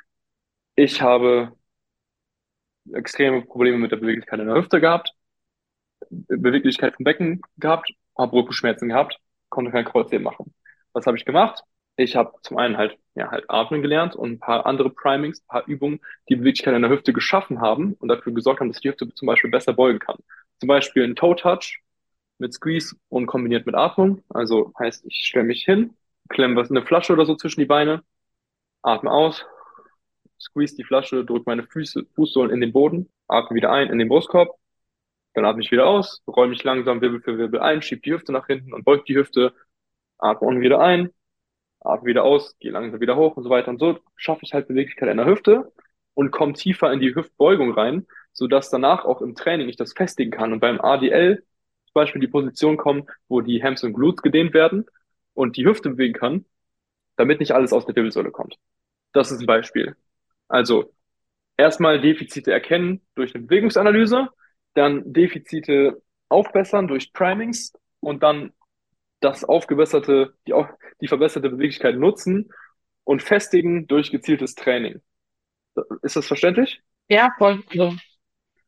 ich 0.78 1.02
habe 1.02 1.52
extreme 2.92 3.42
Probleme 3.42 3.78
mit 3.78 3.90
der 3.90 3.97
Beweglichkeit 3.97 4.38
in 4.38 4.47
der 4.47 4.54
Hüfte 4.54 4.80
gehabt, 4.80 5.12
Beweglichkeit 6.08 6.94
vom 6.94 7.02
Becken 7.02 7.42
gehabt, 7.56 7.90
habe 8.16 8.37
Rückenschmerzen 8.37 8.88
gehabt, 8.88 9.18
konnte 9.49 9.73
kein 9.73 9.85
Kreuzheben 9.85 10.23
machen. 10.23 10.54
Was 10.92 11.04
habe 11.06 11.16
ich 11.16 11.25
gemacht? 11.25 11.64
Ich 11.97 12.14
habe 12.14 12.32
zum 12.42 12.58
einen 12.58 12.76
halt, 12.76 12.97
ja, 13.16 13.28
halt 13.28 13.47
atmen 13.49 13.82
gelernt 13.82 14.14
und 14.14 14.30
ein 14.30 14.38
paar 14.38 14.66
andere 14.66 14.90
Primings, 14.90 15.40
ein 15.40 15.47
paar 15.49 15.66
Übungen, 15.66 15.99
die 16.28 16.37
Beweglichkeit 16.37 16.75
in 16.75 16.82
der 16.82 16.92
Hüfte 16.92 17.12
geschaffen 17.12 17.61
haben 17.61 17.94
und 17.94 18.06
dafür 18.06 18.32
gesorgt 18.32 18.61
haben, 18.61 18.68
dass 18.68 18.80
die 18.80 18.88
Hüfte 18.88 19.12
zum 19.12 19.26
Beispiel 19.26 19.50
besser 19.50 19.73
beugen 19.73 19.99
kann. 19.99 20.18
Zum 20.61 20.68
Beispiel 20.68 21.02
ein 21.02 21.16
Toe 21.16 21.35
Touch 21.35 21.80
mit 22.38 22.54
Squeeze 22.54 22.94
und 23.08 23.26
kombiniert 23.26 23.66
mit 23.66 23.75
Atmung. 23.75 24.23
Also 24.28 24.73
heißt, 24.78 25.04
ich 25.06 25.26
stelle 25.26 25.44
mich 25.44 25.64
hin, 25.64 25.97
klemme 26.28 26.54
was 26.54 26.70
eine 26.70 26.87
Flasche 26.87 27.14
oder 27.14 27.26
so 27.26 27.35
zwischen 27.35 27.58
die 27.58 27.66
Beine, 27.66 28.04
atme 28.82 29.11
aus, 29.11 29.44
squeeze 30.40 30.76
die 30.76 30.85
Flasche, 30.85 31.25
drücke 31.25 31.45
meine 31.47 31.64
Füße, 31.64 32.07
Fußsohlen 32.14 32.52
in 32.52 32.61
den 32.61 32.73
Boden, 32.73 33.11
atme 33.28 33.57
wieder 33.57 33.73
ein 33.73 33.90
in 33.90 33.99
den 33.99 34.09
Brustkorb, 34.09 34.57
dann 35.35 35.45
atme 35.45 35.62
ich 35.62 35.71
wieder 35.71 35.87
aus, 35.87 36.23
räume 36.26 36.50
mich 36.50 36.64
langsam 36.64 37.00
Wirbel 37.00 37.21
für 37.21 37.38
Wirbel 37.38 37.61
ein, 37.61 37.83
schiebe 37.83 38.02
die 38.02 38.12
Hüfte 38.12 38.33
nach 38.33 38.47
hinten 38.47 38.73
und 38.73 38.85
beug 38.85 39.04
die 39.07 39.16
Hüfte, 39.16 39.54
atme 40.18 40.49
unten 40.49 40.61
wieder 40.61 40.80
ein, 40.80 41.11
atme 41.80 42.07
wieder 42.07 42.25
aus, 42.25 42.59
gehe 42.59 42.73
langsam 42.73 43.00
wieder 43.00 43.16
hoch 43.16 43.37
und 43.37 43.45
so 43.45 43.50
weiter 43.50 43.68
und 43.68 43.78
so 43.78 43.99
schaffe 44.16 44.40
ich 44.45 44.54
halt 44.54 44.68
Beweglichkeit 44.68 45.09
in 45.09 45.16
der 45.18 45.26
Hüfte 45.26 45.73
und 46.14 46.30
komme 46.30 46.54
tiefer 46.54 46.92
in 46.92 47.00
die 47.00 47.14
Hüftbeugung 47.14 47.73
rein, 47.73 48.07
so 48.33 48.47
dass 48.49 48.71
danach 48.71 49.04
auch 49.04 49.23
im 49.23 49.35
Training 49.35 49.68
ich 49.68 49.76
das 49.76 49.92
festigen 49.92 50.30
kann 50.30 50.52
und 50.52 50.61
beim 50.61 50.80
ADL 50.80 51.45
zum 51.87 51.95
Beispiel 51.95 52.21
die 52.21 52.28
Position 52.28 52.76
kommen, 52.76 53.07
wo 53.28 53.40
die 53.40 53.62
Hams 53.62 53.83
und 53.85 53.92
Glutes 53.95 54.23
gedehnt 54.23 54.54
werden 54.54 54.87
und 55.35 55.57
die 55.57 55.66
Hüfte 55.66 55.90
bewegen 55.90 56.14
kann, 56.14 56.45
damit 57.16 57.40
nicht 57.40 57.52
alles 57.52 57.73
aus 57.73 57.87
der 57.87 57.97
Wirbelsäule 57.97 58.30
kommt. 58.30 58.57
Das 59.12 59.30
ist 59.30 59.40
ein 59.40 59.47
Beispiel. 59.47 59.97
Also 60.49 60.95
erstmal 61.57 62.00
Defizite 62.00 62.52
erkennen 62.52 63.02
durch 63.14 63.35
eine 63.35 63.45
Bewegungsanalyse, 63.45 64.28
dann 64.75 65.12
Defizite 65.12 66.02
aufbessern 66.28 66.88
durch 66.88 67.12
Primings 67.12 67.73
und 68.00 68.23
dann 68.23 68.52
das 69.21 69.45
aufgebesserte, 69.45 70.35
die, 70.47 70.55
die 71.00 71.09
verbesserte 71.09 71.50
Beweglichkeit 71.50 71.97
nutzen 71.97 72.50
und 73.05 73.23
festigen 73.23 73.87
durch 73.87 74.11
gezieltes 74.11 74.55
Training. 74.55 75.00
Ist 76.02 76.17
das 76.17 76.26
verständlich? 76.26 76.83
Ja, 77.09 77.31
voll. 77.38 77.62
Also, 77.71 77.97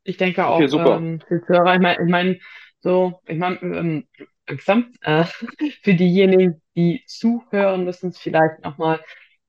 ich 0.04 0.16
denke 0.16 0.46
auch, 0.46 0.58
Okay, 0.58 0.68
super. 0.68 0.96
ähm, 0.96 1.20
für 1.28 1.42
Hörer, 1.48 1.74
ich 1.74 1.80
meine, 1.80 2.02
ich 2.04 2.10
mein, 2.10 2.40
so, 2.80 3.20
ich 3.26 3.38
meine, 3.38 3.58
ähm, 3.60 4.08
langsam, 4.48 4.92
äh, 5.02 5.24
für 5.82 5.94
diejenigen, 5.94 6.62
die 6.76 7.04
zuhören, 7.06 7.84
müssen 7.84 8.10
es 8.10 8.18
vielleicht 8.18 8.64
nochmal 8.64 9.00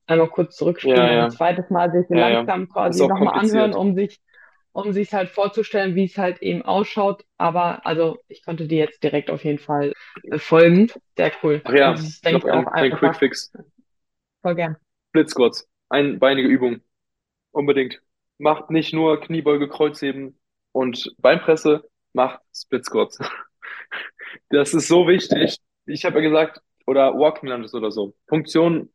einmal 0.08 0.30
kurz 0.30 0.56
zurückspulen 0.58 0.98
Ja, 0.98 1.12
und 1.12 1.20
ein 1.20 1.26
ja, 1.26 1.30
zweites 1.30 1.70
Mal 1.70 1.92
sich 1.92 2.08
ja, 2.10 2.30
ja. 2.30 2.42
langsam 2.42 2.70
quasi 2.70 3.06
nochmal 3.08 3.40
anhören, 3.40 3.74
um 3.74 3.96
sich, 3.96 4.20
um 4.74 4.94
sich 4.94 5.14
halt 5.14 5.30
vorzustellen, 5.30 5.96
wie 5.96 6.06
es 6.06 6.18
halt 6.18 6.42
eben 6.42 6.62
ausschaut. 6.64 7.26
Aber 7.38 7.86
also 7.86 8.20
ich 8.28 8.44
konnte 8.44 8.68
dir 8.68 8.80
jetzt 8.80 9.04
direkt 9.04 9.30
auf 9.30 9.44
jeden 9.44 9.60
Fall 9.60 9.94
äh, 10.24 10.38
folgen. 10.40 10.92
Sehr 11.18 11.32
cool. 11.44 11.62
Ach 11.64 11.74
ja, 11.74 11.94
es 11.94 12.04
ist, 12.04 12.26
denke 12.26 12.40
ich, 12.40 12.52
auch 12.52 12.68
ein, 12.68 12.68
ein 12.68 12.92
Quick 12.92 13.04
einfach 13.04 13.16
Fix. 13.20 13.52
voll 14.42 14.56
gern. 14.56 14.78
Split 15.10 15.30
Squats. 15.30 15.68
Einbeinige 15.90 16.48
Übung. 16.48 16.82
Unbedingt. 17.52 18.02
Macht 18.40 18.72
nicht 18.72 18.94
nur 18.94 19.20
Kniebeuge, 19.22 19.70
Kreuzheben 19.70 20.40
und 20.74 21.14
Beinpresse, 21.20 21.90
macht 22.14 22.42
Split 22.56 22.86
Squats. 22.86 23.20
Das 24.50 24.74
ist 24.74 24.88
so 24.88 25.08
wichtig. 25.08 25.58
Ich 25.86 26.06
habe 26.06 26.22
ja 26.22 26.30
gesagt, 26.30 26.62
oder 26.86 27.14
Walking 27.18 27.50
Lunges 27.50 27.74
oder 27.74 27.92
so. 27.92 28.16
Funktion 28.28 28.90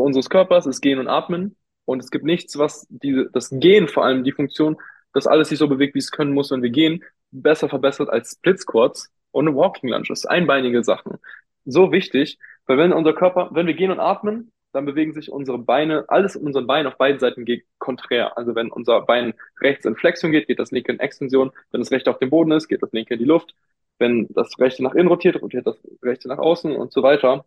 unseres 0.00 0.30
Körpers 0.30 0.66
ist 0.66 0.80
Gehen 0.80 0.98
und 0.98 1.08
Atmen. 1.08 1.56
Und 1.84 2.00
es 2.00 2.10
gibt 2.10 2.24
nichts, 2.24 2.58
was 2.58 2.86
die, 2.88 3.26
das 3.32 3.50
Gehen, 3.50 3.88
vor 3.88 4.04
allem 4.04 4.24
die 4.24 4.32
Funktion, 4.32 4.76
dass 5.12 5.26
alles 5.26 5.48
sich 5.48 5.58
so 5.58 5.68
bewegt, 5.68 5.94
wie 5.94 5.98
es 5.98 6.10
können 6.10 6.32
muss, 6.32 6.50
wenn 6.50 6.62
wir 6.62 6.70
gehen, 6.70 7.04
besser 7.30 7.68
verbessert 7.68 8.08
als 8.08 8.32
Split 8.32 8.60
Squats 8.60 9.12
und 9.30 9.54
Walking 9.54 9.90
Lunges. 9.90 10.26
Einbeinige 10.26 10.82
Sachen. 10.84 11.18
So 11.64 11.92
wichtig, 11.92 12.38
weil 12.66 12.78
wenn 12.78 12.92
unser 12.92 13.12
Körper, 13.12 13.50
wenn 13.52 13.66
wir 13.66 13.74
gehen 13.74 13.90
und 13.90 14.00
atmen, 14.00 14.52
dann 14.72 14.86
bewegen 14.86 15.12
sich 15.12 15.30
unsere 15.30 15.58
Beine, 15.58 16.04
alles 16.08 16.34
in 16.34 16.46
unseren 16.46 16.66
Beinen 16.66 16.86
auf 16.86 16.96
beiden 16.96 17.20
Seiten 17.20 17.44
geht 17.44 17.64
konträr. 17.78 18.38
Also 18.38 18.54
wenn 18.54 18.70
unser 18.70 19.02
Bein 19.02 19.34
rechts 19.60 19.84
in 19.84 19.96
Flexion 19.96 20.32
geht, 20.32 20.46
geht 20.46 20.58
das 20.58 20.70
linke 20.70 20.92
in 20.92 21.00
Extension. 21.00 21.52
Wenn 21.70 21.80
das 21.80 21.90
rechte 21.90 22.10
auf 22.10 22.18
dem 22.18 22.30
Boden 22.30 22.52
ist, 22.52 22.68
geht 22.68 22.82
das 22.82 22.92
linke 22.92 23.14
in 23.14 23.20
die 23.20 23.26
Luft. 23.26 23.54
Wenn 23.98 24.28
das 24.30 24.58
rechte 24.58 24.82
nach 24.82 24.94
innen 24.94 25.08
rotiert, 25.08 25.40
rotiert 25.42 25.66
das 25.66 25.76
rechte 26.02 26.28
nach 26.28 26.38
außen 26.38 26.74
und 26.74 26.92
so 26.92 27.02
weiter. 27.02 27.44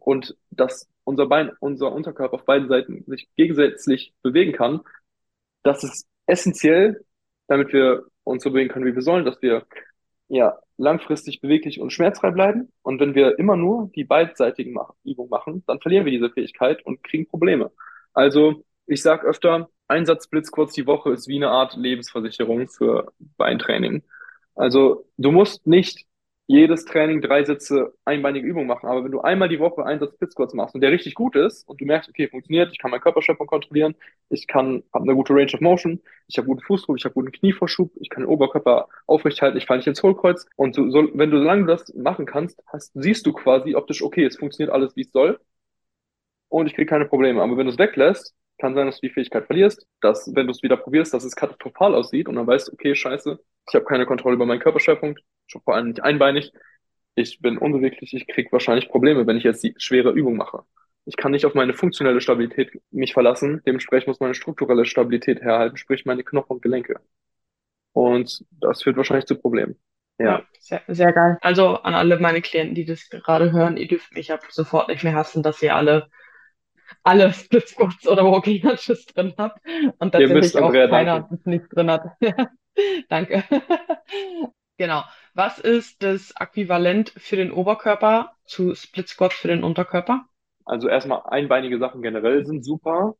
Und 0.00 0.36
dass 0.50 0.88
unser 1.04 1.26
Bein, 1.26 1.52
unser 1.60 1.92
Unterkörper 1.92 2.34
auf 2.34 2.44
beiden 2.44 2.68
Seiten 2.68 3.04
sich 3.06 3.28
gegensätzlich 3.36 4.12
bewegen 4.22 4.52
kann, 4.52 4.80
das 5.62 5.82
ist 5.82 6.06
essentiell, 6.26 7.04
damit 7.48 7.72
wir 7.72 8.04
uns 8.24 8.42
so 8.42 8.50
bewegen 8.50 8.70
können, 8.70 8.86
wie 8.86 8.94
wir 8.94 9.02
sollen, 9.02 9.24
dass 9.24 9.40
wir 9.42 9.66
ja 10.28 10.58
langfristig 10.76 11.40
beweglich 11.40 11.80
und 11.80 11.92
schmerzfrei 11.92 12.30
bleiben. 12.30 12.72
Und 12.82 13.00
wenn 13.00 13.14
wir 13.14 13.38
immer 13.38 13.56
nur 13.56 13.90
die 13.94 14.04
beidseitigen 14.04 14.76
Übungen 15.04 15.30
machen, 15.30 15.64
dann 15.66 15.80
verlieren 15.80 16.04
wir 16.04 16.12
diese 16.12 16.30
Fähigkeit 16.30 16.84
und 16.84 17.02
kriegen 17.02 17.26
Probleme. 17.26 17.70
Also 18.12 18.64
ich 18.86 19.02
sage 19.02 19.26
öfter, 19.26 19.68
ein 19.88 20.06
Satz 20.06 20.24
Splits 20.24 20.50
kurz 20.50 20.72
die 20.72 20.86
Woche 20.86 21.12
ist 21.12 21.28
wie 21.28 21.36
eine 21.36 21.50
Art 21.50 21.76
Lebensversicherung 21.76 22.68
für 22.68 23.12
Beintraining. 23.36 24.02
Also 24.54 25.06
du 25.16 25.30
musst 25.32 25.66
nicht 25.66 26.06
jedes 26.48 26.84
Training 26.84 27.20
drei 27.20 27.44
Sätze 27.44 27.94
einbeinige 28.04 28.46
Übungen 28.46 28.68
machen, 28.68 28.88
aber 28.88 29.04
wenn 29.04 29.10
du 29.10 29.20
einmal 29.20 29.48
die 29.48 29.58
Woche 29.58 29.84
einen 29.84 29.98
Satz 30.00 30.16
Squats 30.30 30.54
machst 30.54 30.74
und 30.74 30.80
der 30.80 30.92
richtig 30.92 31.14
gut 31.14 31.34
ist 31.36 31.68
und 31.68 31.80
du 31.80 31.84
merkst, 31.86 32.08
okay, 32.08 32.28
funktioniert, 32.28 32.70
ich 32.72 32.78
kann 32.78 32.90
meinen 32.92 33.00
Körperschöpfung 33.00 33.46
kontrollieren, 33.48 33.96
ich 34.28 34.46
kann, 34.46 34.84
habe 34.94 35.04
eine 35.04 35.14
gute 35.14 35.34
Range 35.34 35.52
of 35.52 35.60
Motion, 35.60 36.00
ich 36.28 36.38
habe 36.38 36.46
guten 36.46 36.62
Fußdruck, 36.62 36.96
ich 36.98 37.04
habe 37.04 37.14
guten 37.14 37.32
Knievorschub, 37.32 37.90
ich 38.00 38.10
kann 38.10 38.22
den 38.22 38.28
Oberkörper 38.30 38.88
aufrecht 39.06 39.42
halten, 39.42 39.58
ich 39.58 39.66
falle 39.66 39.78
nicht 39.78 39.88
ins 39.88 40.02
Hohlkreuz. 40.02 40.46
Und 40.56 40.74
so, 40.74 40.88
so, 40.90 41.08
wenn 41.14 41.30
du 41.30 41.38
solange 41.38 41.62
du 41.62 41.68
das 41.68 41.92
machen 41.94 42.26
kannst, 42.26 42.62
hast, 42.66 42.92
siehst 42.94 43.26
du 43.26 43.32
quasi 43.32 43.74
optisch, 43.74 44.02
okay, 44.02 44.24
es 44.24 44.36
funktioniert 44.36 44.72
alles, 44.72 44.94
wie 44.96 45.02
es 45.02 45.12
soll. 45.12 45.40
Und 46.48 46.66
ich 46.66 46.74
kriege 46.74 46.86
keine 46.88 47.06
Probleme. 47.06 47.42
Aber 47.42 47.56
wenn 47.56 47.66
du 47.66 47.72
es 47.72 47.78
weglässt, 47.78 48.34
kann 48.58 48.74
sein, 48.74 48.86
dass 48.86 49.00
du 49.00 49.06
die 49.08 49.12
Fähigkeit 49.12 49.46
verlierst, 49.46 49.86
dass, 50.00 50.34
wenn 50.34 50.46
du 50.46 50.52
es 50.52 50.62
wieder 50.62 50.76
probierst, 50.76 51.12
dass 51.12 51.24
es 51.24 51.36
katastrophal 51.36 51.94
aussieht 51.94 52.28
und 52.28 52.36
dann 52.36 52.46
weißt, 52.46 52.72
okay, 52.72 52.94
scheiße, 52.94 53.38
ich 53.68 53.74
habe 53.74 53.84
keine 53.84 54.06
Kontrolle 54.06 54.34
über 54.34 54.46
meinen 54.46 54.60
Körperschwerpunkt, 54.60 55.20
schon 55.46 55.62
vor 55.62 55.74
allem 55.74 55.88
nicht 55.88 56.02
einbeinig, 56.02 56.52
ich 57.16 57.40
bin 57.40 57.58
unbeweglich, 57.58 58.12
ich 58.14 58.26
krieg 58.28 58.52
wahrscheinlich 58.52 58.88
Probleme, 58.88 59.26
wenn 59.26 59.38
ich 59.38 59.44
jetzt 59.44 59.64
die 59.64 59.74
schwere 59.78 60.10
Übung 60.12 60.36
mache. 60.36 60.62
Ich 61.06 61.16
kann 61.16 61.32
nicht 61.32 61.46
auf 61.46 61.54
meine 61.54 61.72
funktionelle 61.72 62.20
Stabilität 62.20 62.80
mich 62.90 63.14
verlassen, 63.14 63.62
dementsprechend 63.66 64.08
muss 64.08 64.20
meine 64.20 64.34
strukturelle 64.34 64.84
Stabilität 64.84 65.40
herhalten, 65.40 65.76
sprich 65.76 66.04
meine 66.04 66.24
Knochen 66.24 66.56
und 66.56 66.62
Gelenke. 66.62 67.00
Und 67.92 68.44
das 68.50 68.82
führt 68.82 68.96
wahrscheinlich 68.96 69.26
zu 69.26 69.36
Problemen. 69.36 69.76
Ja, 70.18 70.42
sehr, 70.58 70.82
sehr 70.88 71.12
geil. 71.12 71.38
Also 71.40 71.76
an 71.76 71.94
alle 71.94 72.18
meine 72.18 72.42
Klienten, 72.42 72.74
die 72.74 72.84
das 72.84 73.08
gerade 73.08 73.52
hören, 73.52 73.76
ihr 73.76 73.88
dürft 73.88 74.14
mich 74.14 74.32
ab 74.32 74.40
sofort 74.48 74.88
nicht 74.88 75.04
mehr 75.04 75.14
hassen, 75.14 75.42
dass 75.42 75.62
ihr 75.62 75.74
alle, 75.74 76.08
alle 77.02 77.32
Split 77.32 77.68
Squats 77.68 78.06
oder 78.06 78.24
Walking 78.24 78.62
Lunges 78.62 79.06
drin 79.06 79.34
habt 79.38 79.60
und 79.98 80.14
ihr 80.14 80.28
müsst, 80.28 80.54
tatsächlich 80.54 80.62
auch 80.62 80.66
Andrea, 80.68 80.88
keiner 80.88 81.20
danke. 81.20 81.36
das 81.36 81.46
nicht 81.46 81.64
drin 81.70 81.90
hat. 81.90 82.10
Danke. 83.08 83.44
Genau. 84.78 85.04
Was 85.32 85.58
ist 85.58 86.02
das 86.02 86.34
Äquivalent 86.38 87.10
für 87.16 87.36
den 87.36 87.50
Oberkörper 87.50 88.32
zu 88.44 88.74
Split 88.74 89.08
Squats 89.08 89.36
für 89.36 89.48
den 89.48 89.64
Unterkörper? 89.64 90.26
Also 90.66 90.88
erstmal 90.88 91.22
einbeinige 91.26 91.78
Sachen 91.78 92.02
generell 92.02 92.44
sind 92.44 92.62
super, 92.62 93.14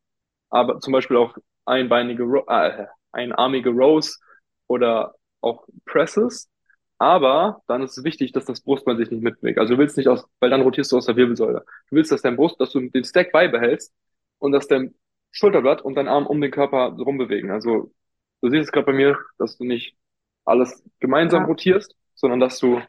aber 0.49 0.79
zum 0.79 0.93
Beispiel 0.93 1.17
auch 1.17 1.35
einbeinige, 1.65 2.25
äh, 2.47 2.85
einarmige 3.11 3.71
Rows 3.71 4.19
oder 4.67 5.15
auch 5.41 5.67
Presses. 5.85 6.49
Aber 6.99 7.61
dann 7.67 7.83
ist 7.83 7.97
es 7.97 8.03
wichtig, 8.03 8.33
dass 8.33 8.45
das 8.45 8.61
Brustbein 8.61 8.97
sich 8.97 9.11
nicht 9.11 9.23
mitbewegt. 9.23 9.59
Also 9.59 9.73
du 9.75 9.79
willst 9.79 9.97
nicht 9.97 10.07
aus, 10.09 10.25
weil 10.39 10.49
dann 10.49 10.61
rotierst 10.61 10.91
du 10.91 10.97
aus 10.97 11.05
der 11.05 11.15
Wirbelsäule. 11.15 11.63
Du 11.89 11.95
willst, 11.95 12.11
dass 12.11 12.21
dein 12.21 12.35
Brust, 12.35 12.59
dass 12.59 12.71
du 12.71 12.81
den 12.81 13.03
Stack 13.03 13.31
beibehältst 13.31 13.93
und 14.39 14.51
dass 14.51 14.67
dein 14.67 14.95
Schulterblatt 15.31 15.81
und 15.83 15.95
dein 15.95 16.07
Arm 16.07 16.27
um 16.27 16.41
den 16.41 16.51
Körper 16.51 16.89
rumbewegen. 16.97 17.51
Also 17.51 17.91
du 18.41 18.49
siehst 18.49 18.65
es 18.65 18.71
gerade 18.71 18.87
bei 18.87 18.93
mir, 18.93 19.17
dass 19.37 19.57
du 19.57 19.65
nicht 19.65 19.95
alles 20.45 20.83
gemeinsam 20.99 21.43
Ja. 21.43 21.47
rotierst, 21.47 21.95
sondern 22.15 22.39
dass 22.39 22.59
du 22.59 22.81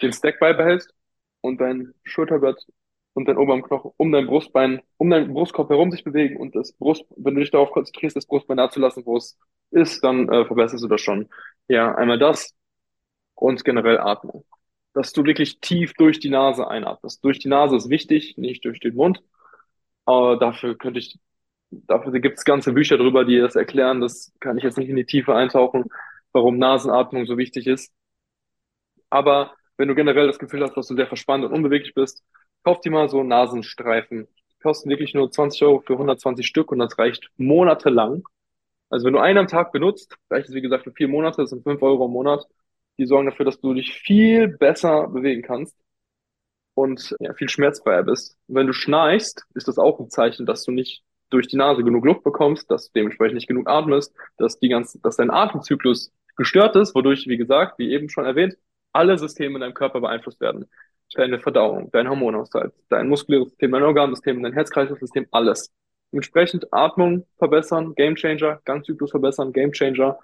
den 0.00 0.12
Stack 0.12 0.40
beibehältst 0.40 0.92
und 1.40 1.60
dein 1.60 1.94
Schulterblatt 2.04 2.64
und 3.14 3.26
dein 3.28 3.36
Oberarmknochen 3.36 3.92
um 3.96 4.10
dein 4.12 4.26
Brustbein, 4.26 4.82
um 4.96 5.10
deinen 5.10 5.32
Brustkorb 5.32 5.68
herum 5.70 5.90
sich 5.90 6.04
bewegen 6.04 6.38
und 6.38 6.54
das 6.56 6.72
Brust, 6.72 7.04
wenn 7.16 7.34
du 7.34 7.40
dich 7.40 7.50
darauf 7.50 7.70
konzentrierst, 7.70 8.16
das 8.16 8.26
Brustbein 8.26 8.56
da 8.56 8.70
zu 8.70 8.80
lassen, 8.80 9.04
wo 9.06 9.16
es 9.16 9.38
ist, 9.70 10.02
dann 10.04 10.28
äh, 10.30 10.44
verbesserst 10.46 10.82
du 10.84 10.88
das 10.88 11.00
schon. 11.00 11.28
Ja, 11.68 11.94
einmal 11.94 12.18
das 12.18 12.54
und 13.34 13.64
generell 13.64 13.98
Atmung. 13.98 14.44
Dass 14.94 15.12
du 15.12 15.24
wirklich 15.24 15.60
tief 15.60 15.94
durch 15.94 16.20
die 16.20 16.30
Nase 16.30 16.68
einatmest. 16.68 17.24
Durch 17.24 17.38
die 17.38 17.48
Nase 17.48 17.76
ist 17.76 17.88
wichtig, 17.90 18.36
nicht 18.38 18.64
durch 18.64 18.80
den 18.80 18.94
Mund. 18.94 19.22
Aber 20.04 20.36
dafür 20.38 20.76
könnte 20.76 20.98
ich, 21.00 21.18
dafür 21.72 22.12
gibt 22.20 22.38
es 22.38 22.44
ganze 22.44 22.72
Bücher 22.72 22.98
drüber, 22.98 23.24
die 23.24 23.38
das 23.38 23.56
erklären. 23.56 24.00
Das 24.00 24.32
kann 24.40 24.58
ich 24.58 24.64
jetzt 24.64 24.78
nicht 24.78 24.88
in 24.88 24.96
die 24.96 25.06
Tiefe 25.06 25.34
eintauchen, 25.34 25.86
warum 26.32 26.58
Nasenatmung 26.58 27.26
so 27.26 27.38
wichtig 27.38 27.66
ist. 27.66 27.92
Aber 29.10 29.54
wenn 29.76 29.88
du 29.88 29.94
generell 29.94 30.26
das 30.26 30.38
Gefühl 30.38 30.62
hast, 30.62 30.76
dass 30.76 30.88
du 30.88 30.94
sehr 30.94 31.06
verspannt 31.06 31.44
und 31.44 31.52
unbeweglich 31.52 31.94
bist, 31.94 32.22
kauf 32.64 32.80
dir 32.80 32.90
mal 32.90 33.08
so 33.08 33.22
Nasenstreifen. 33.22 34.28
Die 34.52 34.62
kosten 34.62 34.90
wirklich 34.90 35.14
nur 35.14 35.30
20 35.30 35.62
Euro 35.64 35.80
für 35.80 35.94
120 35.94 36.46
Stück 36.46 36.70
und 36.72 36.78
das 36.78 36.98
reicht 36.98 37.30
monatelang. 37.36 38.22
Also 38.90 39.06
wenn 39.06 39.14
du 39.14 39.20
einen 39.20 39.38
am 39.38 39.48
Tag 39.48 39.72
benutzt, 39.72 40.16
reicht 40.30 40.48
es 40.48 40.54
wie 40.54 40.60
gesagt 40.60 40.84
für 40.84 40.92
vier 40.92 41.08
Monate, 41.08 41.42
das 41.42 41.50
sind 41.50 41.62
5 41.64 41.82
Euro 41.82 42.06
im 42.06 42.12
Monat. 42.12 42.46
Die 42.98 43.06
sorgen 43.06 43.26
dafür, 43.26 43.46
dass 43.46 43.60
du 43.60 43.74
dich 43.74 43.92
viel 43.92 44.48
besser 44.48 45.08
bewegen 45.08 45.42
kannst 45.42 45.76
und 46.74 47.14
ja, 47.20 47.34
viel 47.34 47.48
schmerzfreier 47.48 48.02
bist. 48.02 48.36
Und 48.48 48.56
wenn 48.56 48.66
du 48.66 48.72
schnarchst, 48.72 49.44
ist 49.54 49.68
das 49.68 49.78
auch 49.78 49.98
ein 50.00 50.10
Zeichen, 50.10 50.46
dass 50.46 50.64
du 50.64 50.72
nicht 50.72 51.02
durch 51.32 51.48
die 51.48 51.56
Nase 51.56 51.82
genug 51.82 52.04
Luft 52.04 52.24
bekommst, 52.24 52.70
dass 52.70 52.86
du 52.86 52.92
dementsprechend 53.00 53.34
nicht 53.36 53.48
genug 53.48 53.68
atmest, 53.68 54.14
dass 54.36 54.58
die 54.58 54.68
ganze, 54.68 55.00
dass 55.00 55.16
dein 55.16 55.30
Atemzyklus 55.30 56.12
gestört 56.36 56.76
ist, 56.76 56.94
wodurch, 56.94 57.26
wie 57.26 57.36
gesagt, 57.36 57.78
wie 57.78 57.92
eben 57.92 58.08
schon 58.08 58.24
erwähnt, 58.24 58.56
alle 58.92 59.18
Systeme 59.18 59.54
in 59.54 59.60
deinem 59.60 59.74
Körper 59.74 60.00
beeinflusst 60.00 60.40
werden. 60.40 60.66
Deine 61.14 61.38
Verdauung, 61.38 61.90
dein 61.92 62.08
Hormonhaushalt, 62.08 62.72
dein 62.88 63.08
muskuläres 63.08 63.48
System, 63.48 63.72
dein 63.72 63.82
Organsystem, 63.82 64.42
dein 64.42 64.52
Herz-Kreislauf-System, 64.52 65.26
alles. 65.30 65.70
Dementsprechend 66.10 66.72
Atmung 66.72 67.26
verbessern, 67.38 67.94
Gamechanger, 67.94 68.60
Gangzyklus 68.64 69.10
verbessern, 69.10 69.52
Gamechanger. 69.52 70.18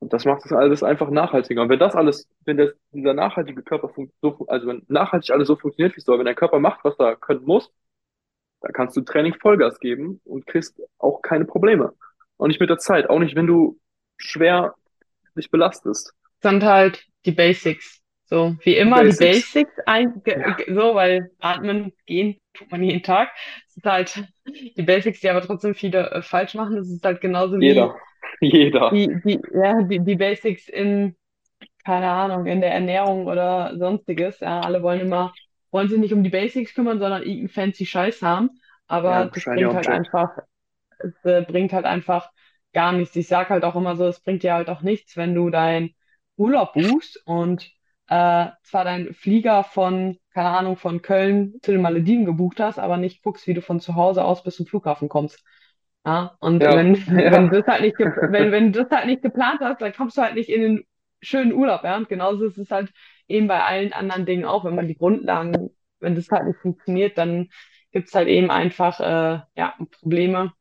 Und 0.00 0.12
das 0.12 0.24
macht 0.26 0.44
das 0.44 0.52
alles 0.52 0.82
einfach 0.82 1.08
nachhaltiger. 1.10 1.62
Und 1.62 1.70
wenn 1.70 1.78
das 1.78 1.94
alles, 1.94 2.28
wenn 2.44 2.58
das, 2.58 2.72
dieser 2.92 3.14
nachhaltige 3.14 3.62
Körper 3.62 3.90
so, 4.20 4.46
also 4.48 4.66
wenn 4.66 4.82
nachhaltig 4.88 5.30
alles 5.30 5.48
so 5.48 5.56
funktioniert, 5.56 5.96
wie 5.96 6.00
es 6.00 6.04
soll, 6.04 6.18
wenn 6.18 6.26
dein 6.26 6.34
Körper 6.34 6.58
macht, 6.58 6.84
was 6.84 6.98
er 6.98 7.16
können 7.16 7.44
muss, 7.44 7.70
dann 8.64 8.72
kannst 8.72 8.96
du 8.96 9.02
Training 9.02 9.34
Vollgas 9.34 9.78
geben 9.78 10.20
und 10.24 10.46
kriegst 10.46 10.80
auch 10.98 11.20
keine 11.22 11.44
Probleme. 11.44 11.92
Auch 12.38 12.46
nicht 12.46 12.60
mit 12.60 12.70
der 12.70 12.78
Zeit, 12.78 13.10
auch 13.10 13.18
nicht, 13.18 13.36
wenn 13.36 13.46
du 13.46 13.78
schwer 14.16 14.74
dich 15.36 15.50
belastest. 15.50 16.14
sind 16.42 16.62
halt 16.62 17.04
die 17.26 17.32
Basics. 17.32 18.00
So, 18.26 18.56
wie 18.62 18.76
immer 18.76 19.02
die 19.02 19.12
Basics. 19.16 19.52
Basics, 19.52 19.72
ein, 19.86 20.22
Ja. 20.26 20.56
so, 20.68 20.94
weil 20.94 21.30
atmen, 21.40 21.92
gehen, 22.06 22.38
tut 22.54 22.70
man 22.70 22.82
jeden 22.82 23.02
Tag. 23.02 23.30
Es 23.68 23.76
ist 23.76 23.84
halt 23.84 24.24
die 24.46 24.82
Basics, 24.82 25.20
die 25.20 25.28
aber 25.28 25.42
trotzdem 25.42 25.74
viele 25.74 26.10
äh, 26.10 26.22
falsch 26.22 26.54
machen. 26.54 26.78
Es 26.78 26.88
ist 26.90 27.04
halt 27.04 27.20
genauso 27.20 27.58
wie 27.60 27.66
Jeder. 27.66 27.94
Jeder. 28.40 28.90
die, 28.90 29.08
die, 29.24 29.40
ja, 29.52 29.82
die, 29.82 30.00
die 30.00 30.16
Basics 30.16 30.68
in, 30.68 31.16
keine 31.84 32.08
Ahnung, 32.10 32.46
in 32.46 32.60
der 32.60 32.72
Ernährung 32.72 33.26
oder 33.26 33.76
sonstiges. 33.78 34.40
Ja, 34.40 34.60
alle 34.60 34.82
wollen 34.82 35.00
immer, 35.00 35.34
wollen 35.74 35.90
sich 35.90 36.00
nicht 36.00 36.14
um 36.14 36.24
die 36.24 36.30
Basics 36.30 36.74
kümmern, 36.74 37.00
sondern 37.00 37.22
irgendeinen 37.24 37.50
fancy 37.50 37.86
Scheiß 37.86 38.22
haben. 38.22 38.50
Aber 38.88 39.26
Ja, 39.26 39.30
das 39.34 39.48
bringt 39.52 39.74
halt 39.74 39.88
Object. 39.88 39.88
einfach, 39.88 40.30
es 40.98 41.14
äh, 41.24 41.42
bringt 41.42 41.72
halt 41.72 41.84
einfach 41.86 42.30
gar 42.72 42.92
nichts. 42.92 43.16
Ich 43.16 43.28
sag 43.28 43.50
halt 43.50 43.64
auch 43.64 43.76
immer 43.76 43.96
so, 43.96 44.06
es 44.06 44.20
bringt 44.20 44.42
dir 44.42 44.54
halt 44.54 44.68
auch 44.70 44.82
nichts, 44.82 45.16
wenn 45.16 45.34
du 45.34 45.50
deinen 45.50 45.94
Urlaub 46.36 46.72
buchst 46.74 47.20
und 47.26 47.70
äh, 48.08 48.48
zwar 48.62 48.84
deinen 48.84 49.14
Flieger 49.14 49.64
von, 49.64 50.18
keine 50.32 50.50
Ahnung, 50.50 50.76
von 50.76 51.02
Köln 51.02 51.54
zu 51.62 51.72
den 51.72 51.82
Malediven 51.82 52.24
gebucht 52.26 52.60
hast, 52.60 52.78
aber 52.78 52.96
nicht 52.98 53.22
guckst, 53.22 53.46
wie 53.46 53.54
du 53.54 53.62
von 53.62 53.80
zu 53.80 53.94
Hause 53.94 54.24
aus 54.24 54.42
bis 54.42 54.56
zum 54.56 54.66
Flughafen 54.66 55.08
kommst. 55.08 55.42
Ja, 56.06 56.36
und 56.40 56.68
Ja, 56.68 56.74
wenn, 56.74 56.94
ja. 57.18 57.30
wenn 57.30 57.50
du 57.50 57.58
das 57.62 57.66
halt 57.66 57.82
nicht, 57.82 57.96
wenn, 58.20 58.52
wenn 58.52 58.72
du 58.72 58.82
das 58.84 58.90
halt 58.90 59.06
nicht 59.06 59.22
geplant 59.22 59.60
hast, 59.60 59.80
dann 59.80 59.92
kommst 59.94 60.16
du 60.18 60.22
halt 60.22 60.34
nicht 60.34 60.48
in 60.50 60.60
den 60.62 60.84
schönen 61.22 61.52
Urlaub, 61.52 61.82
ja. 61.84 61.96
Und 61.96 62.08
genauso 62.08 62.44
ist 62.44 62.58
es 62.58 62.70
halt 62.70 62.92
eben 63.28 63.48
bei 63.48 63.62
allen 63.62 63.92
anderen 63.92 64.26
Dingen 64.26 64.44
auch, 64.44 64.64
wenn 64.64 64.74
man 64.74 64.88
die 64.88 64.96
Grundlagen, 64.96 65.70
wenn 66.00 66.14
das 66.14 66.30
halt 66.30 66.46
nicht 66.46 66.58
funktioniert, 66.60 67.18
dann 67.18 67.48
gibt's 67.92 68.14
halt 68.14 68.28
eben 68.28 68.50
einfach, 68.50 69.00
äh, 69.00 69.40
ja, 69.56 69.74
Probleme. 70.00 70.52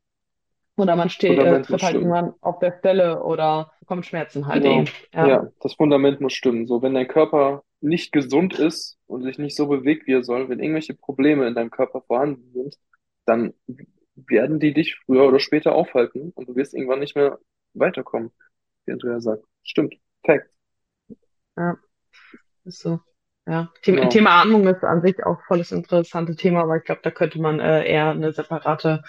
Oder 0.76 0.96
man 0.96 1.10
steht, 1.10 1.38
äh, 1.38 1.62
tritt 1.62 1.70
halt 1.70 1.82
stimmen. 1.82 1.96
irgendwann 1.96 2.34
auf 2.42 2.60
der 2.60 2.76
Stelle 2.80 3.24
oder 3.24 3.72
bekommt 3.80 4.06
Schmerzen 4.06 4.48
halt 4.48 4.64
Genau. 4.64 4.82
eben. 4.82 4.90
Ja, 5.14 5.28
Ja, 5.28 5.52
das 5.62 5.76
Fundament 5.76 6.20
muss 6.22 6.34
stimmen. 6.34 6.66
So, 6.68 6.82
wenn 6.82 6.94
dein 6.96 7.08
Körper 7.08 7.64
nicht 7.82 8.12
gesund 8.12 8.58
ist 8.58 8.98
und 9.06 9.24
sich 9.24 9.38
nicht 9.38 9.56
so 9.56 9.68
bewegt, 9.68 10.08
wie 10.08 10.14
er 10.14 10.24
soll, 10.24 10.50
wenn 10.50 10.60
irgendwelche 10.60 10.96
Probleme 10.96 11.48
in 11.48 11.54
deinem 11.54 11.70
Körper 11.70 12.02
vorhanden 12.02 12.52
sind, 12.54 12.78
dann 13.26 13.54
werden 14.16 14.60
die 14.60 14.74
dich 14.74 14.96
früher 15.06 15.26
oder 15.28 15.40
später 15.40 15.76
aufhalten 15.76 16.32
und 16.36 16.48
du 16.50 16.56
wirst 16.56 16.74
irgendwann 16.74 17.00
nicht 17.00 17.16
mehr 17.16 17.40
weiterkommen, 17.74 18.32
wie 18.86 18.94
Andrea 18.94 19.20
sagt. 19.20 19.44
Stimmt. 19.64 19.96
Fact. 20.26 20.50
ja, 21.58 21.78
ist 22.66 22.80
so. 22.80 23.00
Ja, 23.46 23.70
Thema, 23.82 23.98
Genau. 23.98 24.10
Thema 24.10 24.42
Atmung 24.42 24.68
ist 24.68 24.84
an 24.84 25.02
sich 25.02 25.24
auch 25.26 25.42
volles 25.48 25.72
interessante 25.72 26.36
Thema, 26.36 26.62
aber 26.62 26.78
ich 26.78 26.84
glaube, 26.86 27.02
da 27.04 27.12
könnte 27.12 27.42
man 27.42 27.60
äh, 27.60 27.86
eher 27.86 28.12
eine 28.12 28.32
separate 28.32 29.04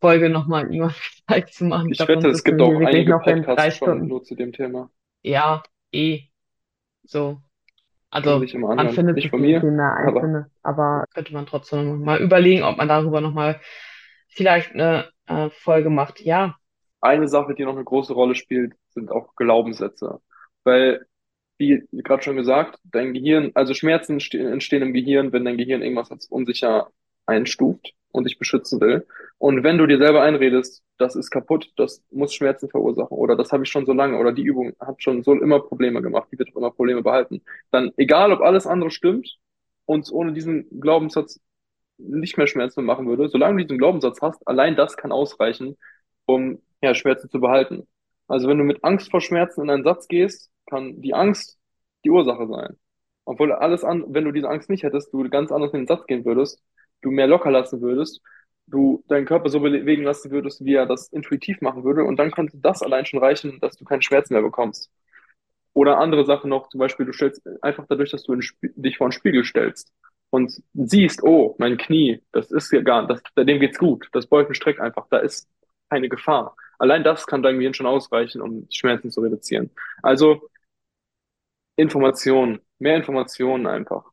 Folge 0.00 0.28
nochmal 0.28 0.64
irgendwann 0.64 0.90
vielleicht 1.26 1.54
zu 1.54 1.64
machen. 1.64 1.92
Ich 1.92 2.00
Ich 2.00 2.08
wette, 2.08 2.28
es 2.28 2.42
gibt 2.42 2.60
auch 2.60 2.74
einige 2.74 3.18
Podcasts 3.18 3.78
schon 3.78 4.08
nur 4.08 4.24
zu 4.24 4.34
dem 4.34 4.52
Thema. 4.52 4.90
Ja, 5.22 5.62
eh. 5.92 6.22
So. 7.04 7.40
Also, 8.10 8.38
man 8.58 8.90
findet 8.90 9.16
Nicht 9.16 9.24
sich 9.24 9.30
von 9.30 9.40
mir, 9.40 9.58
aber 9.58 10.20
einzelne, 10.20 10.50
aber 10.62 11.04
könnte 11.12 11.32
man 11.32 11.46
trotzdem 11.46 12.02
mal 12.02 12.20
überlegen, 12.20 12.62
ob 12.62 12.76
man 12.78 12.88
darüber 12.88 13.20
nochmal 13.20 13.60
vielleicht 14.28 14.72
eine 14.72 15.10
äh, 15.26 15.50
Folge 15.50 15.90
macht. 15.90 16.20
Ja, 16.20 16.56
eine 17.00 17.28
Sache, 17.28 17.54
die 17.54 17.64
noch 17.64 17.74
eine 17.74 17.84
große 17.84 18.12
Rolle 18.12 18.34
spielt, 18.34 18.74
sind 18.88 19.10
auch 19.10 19.34
Glaubenssätze. 19.36 20.20
Weil, 20.64 21.06
wie 21.58 21.82
gerade 21.92 22.22
schon 22.22 22.36
gesagt, 22.36 22.78
dein 22.84 23.14
Gehirn, 23.14 23.50
also 23.54 23.74
Schmerzen 23.74 24.20
ste- 24.20 24.38
entstehen 24.50 24.82
im 24.82 24.92
Gehirn, 24.92 25.32
wenn 25.32 25.44
dein 25.44 25.56
Gehirn 25.56 25.82
irgendwas 25.82 26.10
als 26.10 26.26
unsicher 26.26 26.90
einstuft 27.26 27.94
und 28.12 28.24
dich 28.24 28.38
beschützen 28.38 28.80
will. 28.80 29.06
Und 29.38 29.62
wenn 29.64 29.78
du 29.78 29.86
dir 29.86 29.98
selber 29.98 30.22
einredest, 30.22 30.82
das 30.98 31.16
ist 31.16 31.30
kaputt, 31.30 31.72
das 31.76 32.02
muss 32.10 32.34
Schmerzen 32.34 32.68
verursachen 32.70 33.16
oder 33.16 33.36
das 33.36 33.52
habe 33.52 33.64
ich 33.64 33.70
schon 33.70 33.86
so 33.86 33.92
lange 33.92 34.18
oder 34.18 34.32
die 34.32 34.42
Übung 34.44 34.72
hat 34.80 35.02
schon 35.02 35.22
so 35.22 35.32
immer 35.32 35.60
Probleme 35.60 36.00
gemacht, 36.02 36.28
die 36.32 36.38
wird 36.38 36.50
auch 36.52 36.56
immer 36.56 36.70
Probleme 36.70 37.02
behalten, 37.02 37.42
dann 37.70 37.92
egal, 37.96 38.32
ob 38.32 38.40
alles 38.40 38.66
andere 38.66 38.90
stimmt 38.90 39.38
und 39.84 40.10
ohne 40.12 40.32
diesen 40.32 40.68
Glaubenssatz 40.80 41.40
nicht 41.98 42.36
mehr 42.36 42.46
Schmerzen 42.46 42.84
machen 42.84 43.06
würde, 43.08 43.28
solange 43.28 43.58
du 43.62 43.64
diesen 43.66 43.78
Glaubenssatz 43.78 44.20
hast, 44.22 44.46
allein 44.46 44.76
das 44.76 44.96
kann 44.96 45.12
ausreichen, 45.12 45.76
um 46.26 46.60
ja, 46.82 46.94
Schmerzen 46.94 47.30
zu 47.30 47.40
behalten. 47.40 47.86
Also 48.28 48.48
wenn 48.48 48.58
du 48.58 48.64
mit 48.64 48.84
Angst 48.84 49.10
vor 49.10 49.20
Schmerzen 49.20 49.62
in 49.62 49.70
einen 49.70 49.84
Satz 49.84 50.08
gehst, 50.08 50.50
kann 50.66 51.00
die 51.00 51.14
Angst 51.14 51.58
die 52.04 52.10
Ursache 52.10 52.46
sein. 52.46 52.76
Obwohl 53.24 53.52
alles 53.52 53.84
an, 53.84 54.04
wenn 54.08 54.24
du 54.24 54.32
diese 54.32 54.48
Angst 54.48 54.70
nicht 54.70 54.84
hättest, 54.84 55.12
du 55.12 55.28
ganz 55.28 55.50
anders 55.50 55.72
in 55.72 55.80
den 55.80 55.86
Satz 55.86 56.06
gehen 56.06 56.24
würdest, 56.24 56.62
du 57.02 57.10
mehr 57.10 57.26
locker 57.26 57.50
lassen 57.50 57.80
würdest, 57.80 58.22
du 58.66 59.04
deinen 59.08 59.26
Körper 59.26 59.48
so 59.48 59.60
bewegen 59.60 60.04
lassen 60.04 60.30
würdest, 60.30 60.64
wie 60.64 60.74
er 60.74 60.86
das 60.86 61.08
intuitiv 61.08 61.60
machen 61.60 61.84
würde, 61.84 62.04
und 62.04 62.16
dann 62.16 62.30
könnte 62.30 62.58
das 62.58 62.82
allein 62.82 63.06
schon 63.06 63.20
reichen, 63.20 63.58
dass 63.60 63.76
du 63.76 63.84
keine 63.84 64.02
Schmerzen 64.02 64.34
mehr 64.34 64.42
bekommst. 64.42 64.90
Oder 65.72 65.98
andere 65.98 66.24
Sachen 66.24 66.50
noch, 66.50 66.68
zum 66.68 66.78
Beispiel, 66.78 67.06
du 67.06 67.12
stellst 67.12 67.42
einfach 67.62 67.84
dadurch, 67.88 68.10
dass 68.10 68.22
du 68.22 68.36
dich 68.62 68.96
vor 68.96 69.06
einen 69.06 69.12
Spiegel 69.12 69.44
stellst 69.44 69.92
und 70.30 70.62
siehst, 70.74 71.22
oh, 71.22 71.54
mein 71.58 71.76
Knie, 71.76 72.22
das 72.32 72.50
ist 72.50 72.72
ja 72.72 72.80
gar, 72.80 73.06
das, 73.06 73.22
dem 73.36 73.60
geht's 73.60 73.78
gut, 73.78 74.08
das 74.12 74.26
beugt 74.26 74.48
und 74.48 74.54
streckt 74.54 74.80
einfach, 74.80 75.06
da 75.10 75.18
ist 75.18 75.48
keine 75.90 76.08
Gefahr. 76.08 76.56
Allein 76.78 77.04
das 77.04 77.26
kann 77.26 77.42
dein 77.42 77.56
Gehirn 77.58 77.74
schon 77.74 77.86
ausreichen, 77.86 78.40
um 78.40 78.66
Schmerzen 78.70 79.10
zu 79.10 79.20
reduzieren. 79.20 79.70
Also 80.02 80.48
Information, 81.76 82.60
mehr 82.78 82.96
Informationen 82.96 83.66
einfach. 83.66 84.04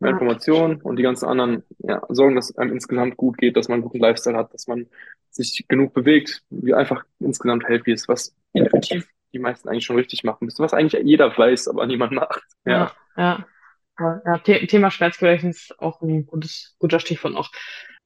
Mehr 0.00 0.10
Ja. 0.10 0.16
Informationen 0.16 0.80
und 0.80 0.96
die 0.96 1.02
ganzen 1.02 1.26
anderen, 1.26 1.62
ja, 1.78 2.02
sorgen, 2.08 2.34
dass 2.36 2.50
es 2.50 2.58
einem 2.58 2.72
insgesamt 2.72 3.16
gut 3.16 3.36
geht, 3.36 3.56
dass 3.56 3.68
man 3.68 3.76
einen 3.76 3.82
guten 3.84 3.98
Lifestyle 4.00 4.36
hat, 4.36 4.54
dass 4.54 4.66
man 4.66 4.86
sich 5.30 5.66
genug 5.68 5.92
bewegt, 5.94 6.42
wie 6.50 6.74
einfach 6.74 7.04
insgesamt 7.18 7.66
healthy 7.68 7.92
ist, 7.92 8.08
was 8.08 8.34
intuitiv 8.52 9.06
die 9.32 9.38
meisten 9.38 9.68
eigentlich 9.68 9.84
schon 9.84 9.96
richtig 9.96 10.24
machen 10.24 10.44
müssen, 10.46 10.62
was 10.62 10.74
eigentlich 10.74 11.00
jeder 11.04 11.36
weiß, 11.36 11.68
aber 11.68 11.86
niemand 11.86 12.12
macht. 12.12 12.42
Ja. 12.64 12.92
ja, 13.16 13.46
ja. 13.98 14.22
Ja, 14.24 14.40
The 14.44 14.66
Thema 14.66 14.90
Schmerzgedächtnis 14.90 15.70
ist 15.70 15.78
auch 15.78 16.00
ein 16.00 16.24
gutes, 16.26 16.74
guter 16.78 16.98
Stichwort 17.00 17.34
noch. 17.34 17.50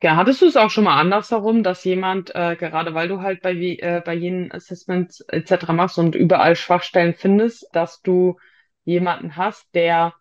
Ja, 0.02 0.16
hattest 0.16 0.42
du 0.42 0.46
es 0.46 0.56
auch 0.56 0.70
schon 0.70 0.84
mal 0.84 1.00
andersherum, 1.00 1.62
dass 1.62 1.82
jemand, 1.84 2.34
äh, 2.34 2.56
gerade 2.56 2.92
weil 2.94 3.08
du 3.08 3.22
halt 3.22 3.40
bei, 3.40 3.52
äh, 3.54 4.02
bei 4.04 4.12
jenen 4.14 4.52
Assessments 4.52 5.20
etc. 5.28 5.72
machst 5.72 5.98
und 5.98 6.14
überall 6.14 6.56
Schwachstellen 6.56 7.14
findest, 7.14 7.66
dass 7.72 8.02
du 8.02 8.36
jemanden 8.84 9.36
hast, 9.36 9.74
der 9.74 10.12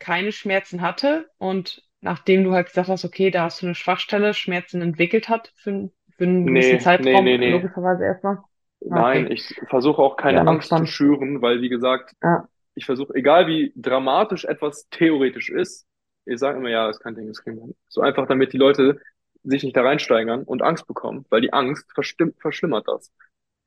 keine 0.00 0.32
Schmerzen 0.32 0.82
hatte 0.82 1.30
und 1.38 1.82
nachdem 2.02 2.44
du 2.44 2.52
halt 2.52 2.68
gesagt 2.68 2.88
hast, 2.88 3.04
okay, 3.04 3.30
da 3.30 3.44
hast 3.44 3.62
du 3.62 3.66
eine 3.66 3.74
Schwachstelle, 3.76 4.34
Schmerzen 4.34 4.82
entwickelt 4.82 5.28
hat 5.28 5.52
für, 5.56 5.90
für 6.16 6.24
einen 6.24 6.46
gewissen 6.46 6.78
Nee, 6.78 6.94
nee, 6.98 7.20
Zeitraum, 7.20 7.22
nee, 7.22 7.38
nee. 7.38 7.66
logischerweise 7.66 8.04
erstmal. 8.04 8.38
Nein, 8.80 9.26
Okay. 9.26 9.30
ich 9.30 9.54
versuche 9.68 10.02
auch 10.02 10.16
keine 10.16 10.46
Ja, 10.46 10.46
Angst 10.46 10.76
zu 10.76 10.86
schüren, 10.86 11.40
weil 11.40 11.62
wie 11.62 11.68
gesagt, 11.68 12.14
Ja, 12.22 12.48
ich 12.74 12.86
versuche, 12.86 13.14
egal 13.14 13.46
wie 13.48 13.72
dramatisch 13.76 14.44
etwas 14.44 14.88
theoretisch 14.90 15.50
ist, 15.50 15.86
ich 16.26 16.38
sage 16.38 16.58
immer, 16.58 16.70
ja, 16.70 16.88
ist 16.90 17.00
kein 17.00 17.14
Ding, 17.14 17.28
das 17.28 17.42
kriegen 17.42 17.56
wir. 17.58 17.74
So 17.88 18.00
einfach, 18.00 18.26
damit 18.26 18.52
die 18.52 18.58
Leute 18.58 19.00
sich 19.44 19.62
nicht 19.64 19.76
da 19.76 19.82
reinsteigern 19.82 20.44
und 20.44 20.62
Angst 20.62 20.86
bekommen, 20.86 21.26
weil 21.30 21.40
die 21.40 21.52
Angst 21.52 21.86
verstimmt, 21.94 22.40
verschlimmert 22.40 22.86
das. 22.88 23.12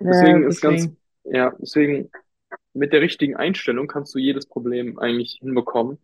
Deswegen 0.10 0.44
äh, 0.46 0.48
ist 0.48 0.62
ganz, 0.62 0.90
ja, 1.26 1.54
deswegen 1.60 2.12
mit 2.74 2.94
der 2.94 3.02
richtigen 3.02 3.36
Einstellung 3.36 3.88
kannst 3.88 4.16
du 4.16 4.20
jedes 4.20 4.48
Problem 4.48 5.00
eigentlich 5.00 5.40
hinbekommen, 5.42 6.00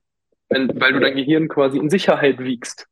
wenn, 0.50 0.80
weil 0.80 0.94
du 0.94 1.00
dein 1.02 1.16
Gehirn 1.18 1.48
quasi 1.50 1.80
in 1.80 1.90
Sicherheit 1.90 2.40
wiegst. 2.40 2.88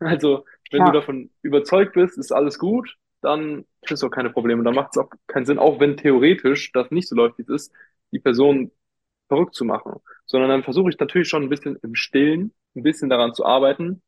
Also, 0.00 0.44
wenn 0.70 0.84
du 0.84 0.90
Ja, 0.90 0.92
davon 0.92 1.30
überzeugt 1.42 1.94
bist, 1.94 2.18
ist 2.18 2.32
alles 2.32 2.58
gut, 2.58 2.96
dann 3.22 3.64
kriegst 3.86 4.02
du 4.02 4.06
auch 4.08 4.10
keine 4.10 4.30
Probleme. 4.30 4.62
Dann 4.64 4.74
macht 4.74 4.90
es 4.92 4.98
auch 5.02 5.10
keinen 5.26 5.46
Sinn, 5.46 5.58
auch 5.58 5.80
wenn 5.80 5.96
theoretisch 5.96 6.72
das 6.72 6.90
nicht 6.90 7.08
so 7.08 7.16
läuft, 7.16 7.38
wie 7.38 7.42
es 7.42 7.48
ist, 7.48 7.72
die 8.12 8.18
Person 8.18 8.70
verrückt 9.28 9.54
zu 9.54 9.64
machen. 9.64 9.94
Sondern 10.26 10.50
dann 10.50 10.62
versuche 10.62 10.90
ich 10.90 10.98
natürlich 10.98 11.28
schon 11.28 11.42
ein 11.42 11.48
bisschen 11.48 11.76
im 11.82 11.94
Stillen, 11.94 12.52
ein 12.74 12.82
bisschen 12.82 13.10
daran 13.10 13.34
zu 13.34 13.44
arbeiten. 13.44 14.02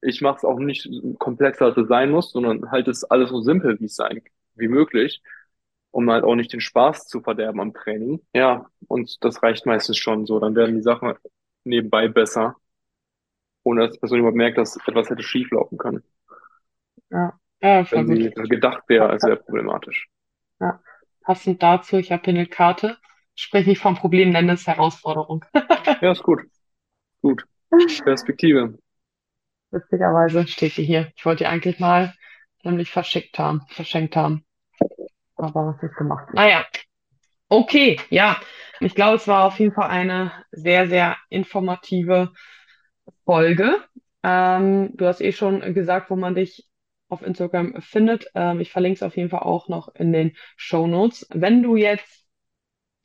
Ich 0.00 0.22
mache 0.22 0.38
es 0.38 0.44
auch 0.44 0.58
nicht 0.58 0.88
komplexer, 1.18 1.66
als 1.66 1.76
es 1.76 1.88
sein 1.88 2.10
muss, 2.10 2.32
sondern 2.32 2.70
halt 2.70 2.88
es 2.88 3.04
alles 3.04 3.30
so 3.30 3.40
simpel, 3.42 3.78
wie 3.80 3.84
es 3.84 3.96
sein, 3.96 4.22
wie 4.54 4.68
möglich, 4.68 5.22
um 5.90 6.10
halt 6.10 6.24
auch 6.24 6.34
nicht 6.34 6.52
den 6.52 6.60
Spaß 6.60 7.06
zu 7.06 7.20
verderben 7.20 7.60
am 7.60 7.74
Training. 7.74 8.20
Ja, 8.34 8.66
und 8.88 9.22
das 9.24 9.42
reicht 9.42 9.66
meistens 9.66 9.98
schon 9.98 10.24
so. 10.26 10.40
Dann 10.40 10.54
werden 10.54 10.76
die 10.76 10.82
Sachen 10.82 11.14
nebenbei 11.64 12.08
besser, 12.08 12.56
ohne 13.62 13.82
dass 13.82 13.92
die 13.92 13.98
Person 13.98 14.20
überhaupt 14.20 14.36
merkt, 14.36 14.58
dass 14.58 14.78
etwas 14.86 15.10
hätte 15.10 15.22
schief 15.22 15.50
laufen 15.50 15.76
können, 15.76 16.02
ja, 17.10 17.38
ja, 17.60 17.84
voll 17.84 18.08
wenn 18.08 18.16
sie 18.16 18.30
gedacht 18.48 18.84
wäre, 18.88 19.10
als 19.10 19.24
wäre 19.24 19.36
problematisch. 19.36 20.08
Ja, 20.60 20.80
passend 21.22 21.62
dazu, 21.62 21.96
ich 21.96 22.12
habe 22.12 22.22
hier 22.24 22.34
eine 22.34 22.46
Karte. 22.46 22.96
Sprich 23.40 23.66
nicht 23.66 23.80
vom 23.80 23.94
Problem, 23.94 24.30
nenne 24.30 24.52
es 24.52 24.66
Herausforderung. 24.66 25.44
Ja, 26.02 26.12
ist 26.12 26.22
gut. 26.22 26.40
Gut. 27.22 27.44
Perspektive. 28.04 28.78
Witzigerweise 29.70 30.46
steht 30.46 30.76
die 30.76 30.84
hier. 30.84 31.10
Ich 31.16 31.24
wollte 31.24 31.44
die 31.44 31.46
eigentlich 31.46 31.78
mal 31.78 32.14
nämlich 32.62 32.90
verschickt 32.90 33.38
haben, 33.38 33.62
verschenkt 33.68 34.14
haben. 34.14 34.44
Aber 35.36 35.68
was 35.68 35.82
nicht 35.82 35.96
gemacht. 35.96 36.28
Naja, 36.34 36.66
okay, 37.48 37.98
ja. 38.10 38.36
Ich 38.80 38.94
glaube, 38.94 39.16
es 39.16 39.26
war 39.26 39.44
auf 39.44 39.58
jeden 39.58 39.72
Fall 39.72 39.88
eine 39.88 40.32
sehr, 40.52 40.88
sehr 40.88 41.16
informative 41.30 42.32
Folge. 43.24 43.82
Ähm, 44.22 44.90
du 44.96 45.06
hast 45.06 45.22
eh 45.22 45.32
schon 45.32 45.74
gesagt, 45.74 46.10
wo 46.10 46.16
man 46.16 46.34
dich 46.34 46.68
auf 47.08 47.22
Instagram 47.22 47.80
findet. 47.80 48.26
Ähm, 48.34 48.60
ich 48.60 48.70
verlinke 48.70 48.96
es 48.96 49.02
auf 49.02 49.16
jeden 49.16 49.30
Fall 49.30 49.40
auch 49.40 49.68
noch 49.68 49.94
in 49.94 50.12
den 50.12 50.36
Show 50.56 50.86
Notes. 50.86 51.26
Wenn 51.30 51.62
du 51.62 51.76
jetzt 51.76 52.19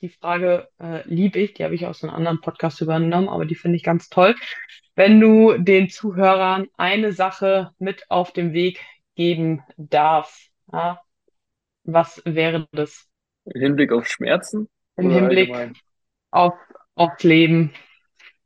die 0.06 0.12
Frage 0.12 0.68
äh, 0.78 1.02
liebe 1.04 1.40
ich, 1.40 1.54
die 1.54 1.64
habe 1.64 1.74
ich 1.74 1.84
aus 1.86 2.04
einem 2.04 2.14
anderen 2.14 2.40
Podcast 2.40 2.80
übernommen, 2.80 3.28
aber 3.28 3.44
die 3.44 3.56
finde 3.56 3.76
ich 3.76 3.82
ganz 3.82 4.08
toll. 4.08 4.36
Wenn 4.94 5.20
du 5.20 5.58
den 5.58 5.88
Zuhörern 5.88 6.68
eine 6.76 7.12
Sache 7.12 7.72
mit 7.78 8.08
auf 8.08 8.32
den 8.32 8.52
Weg 8.52 8.80
geben 9.16 9.62
darfst, 9.76 10.50
ja, 10.72 11.00
was 11.82 12.22
wäre 12.24 12.68
das? 12.70 13.06
Im 13.46 13.60
Hinblick 13.60 13.90
auf 13.92 14.06
Schmerzen? 14.06 14.68
Im 14.96 15.10
Hinblick 15.10 15.52
auf, 16.30 16.54
aufs 16.94 17.24
Leben, 17.24 17.72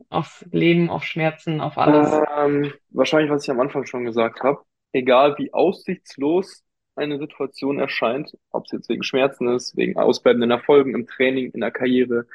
auf 0.09 0.45
Leben, 0.51 0.89
auf 0.89 1.05
Schmerzen, 1.05 1.61
auf 1.61 1.77
alles. 1.77 2.11
Ähm, 2.39 2.73
wahrscheinlich, 2.89 3.31
was 3.31 3.45
ich 3.45 3.51
am 3.51 3.61
Anfang 3.61 3.85
schon 3.85 4.05
gesagt 4.05 4.41
habe. 4.43 4.61
Egal 4.93 5.37
wie 5.37 5.53
aussichtslos 5.53 6.65
eine 7.01 7.19
Situation 7.19 7.79
erscheint, 7.79 8.37
ob 8.51 8.67
es 8.67 8.73
jetzt 8.73 8.89
wegen 8.89 9.03
Schmerzen 9.03 9.49
ist, 9.49 9.77
wegen 9.77 9.99
ausbleibenden 9.99 10.51
Erfolgen 10.51 10.95
im 10.95 11.07
Training, 11.07 11.51
in 11.51 11.61
der 11.61 11.71
Karriere, 11.71 12.27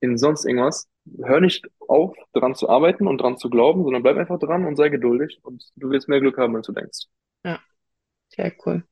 in 0.00 0.18
sonst 0.18 0.44
irgendwas, 0.44 0.88
hör 1.22 1.40
nicht 1.40 1.66
auf, 1.86 2.14
dran 2.32 2.54
zu 2.54 2.68
arbeiten 2.68 3.06
und 3.06 3.18
dran 3.18 3.38
zu 3.38 3.50
glauben, 3.50 3.82
sondern 3.82 4.02
bleib 4.02 4.16
einfach 4.16 4.38
dran 4.38 4.64
und 4.64 4.76
sei 4.76 4.88
geduldig 4.88 5.40
und 5.42 5.64
du 5.76 5.90
wirst 5.90 6.08
mehr 6.08 6.20
Glück 6.20 6.38
haben, 6.38 6.54
als 6.56 6.66
du 6.66 6.72
denkst. 6.72 7.06
Ja, 7.44 7.60
sehr 8.28 8.52
cool. 8.66 8.84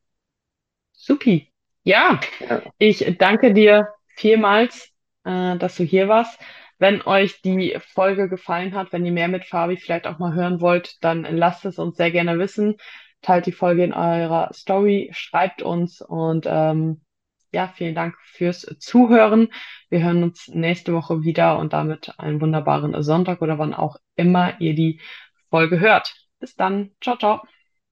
Supi. 0.93 1.53
Ja, 1.83 2.21
ja. 2.41 2.62
ich 2.79 3.17
danke 3.19 3.53
dir 3.53 3.89
vielmals, 4.17 4.91
äh, 5.25 5.57
dass 5.57 5.77
du 5.77 5.85
hier 5.85 6.09
warst. 6.09 6.41
Wenn 6.79 7.01
euch 7.03 7.41
die 7.43 7.79
Folge 7.95 8.29
gefallen 8.29 8.75
hat, 8.75 8.93
wenn 8.93 9.07
ihr 9.07 9.12
mehr 9.12 9.29
mit 9.29 9.45
Fabi 9.45 9.77
vielleicht 9.77 10.07
auch 10.07 10.19
mal 10.19 10.35
hören 10.35 10.61
wollt, 10.61 11.03
dann 11.03 11.23
lasst 11.23 11.65
es 11.65 11.79
uns 11.79 11.97
sehr 11.97 12.11
gerne 12.11 12.39
wissen. 12.39 12.77
Teilt 13.27 13.47
die 13.47 13.53
Folge 13.53 13.83
in 13.83 13.93
eurer 13.93 14.53
Story, 14.55 15.11
schreibt 15.12 15.61
uns 15.61 16.01
und 16.01 16.47
ähm, 16.49 17.01
ja, 17.51 17.67
vielen 17.75 17.97
Dank 17.97 18.15
fürs 18.23 18.61
Zuhören. 18.79 19.49
Wir 19.91 20.05
hören 20.05 20.23
uns 20.23 20.47
nächste 20.47 20.93
Woche 20.93 21.25
wieder 21.25 21.59
und 21.59 21.73
damit 21.73 22.15
einen 22.21 22.41
wunderbaren 22.41 23.03
Sonntag 23.03 23.43
oder 23.43 23.59
wann 23.59 23.75
auch 23.75 23.97
immer 24.15 24.61
ihr 24.61 24.77
die 24.77 25.01
Folge 25.51 25.81
hört. 25.81 26.15
Bis 26.39 26.55
dann. 26.55 26.93
Ciao, 27.01 27.17
ciao. 27.17 27.43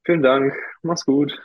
Vielen 0.05 0.23
Dank. 0.23 0.55
Mach's 0.83 1.05
gut. 1.05 1.37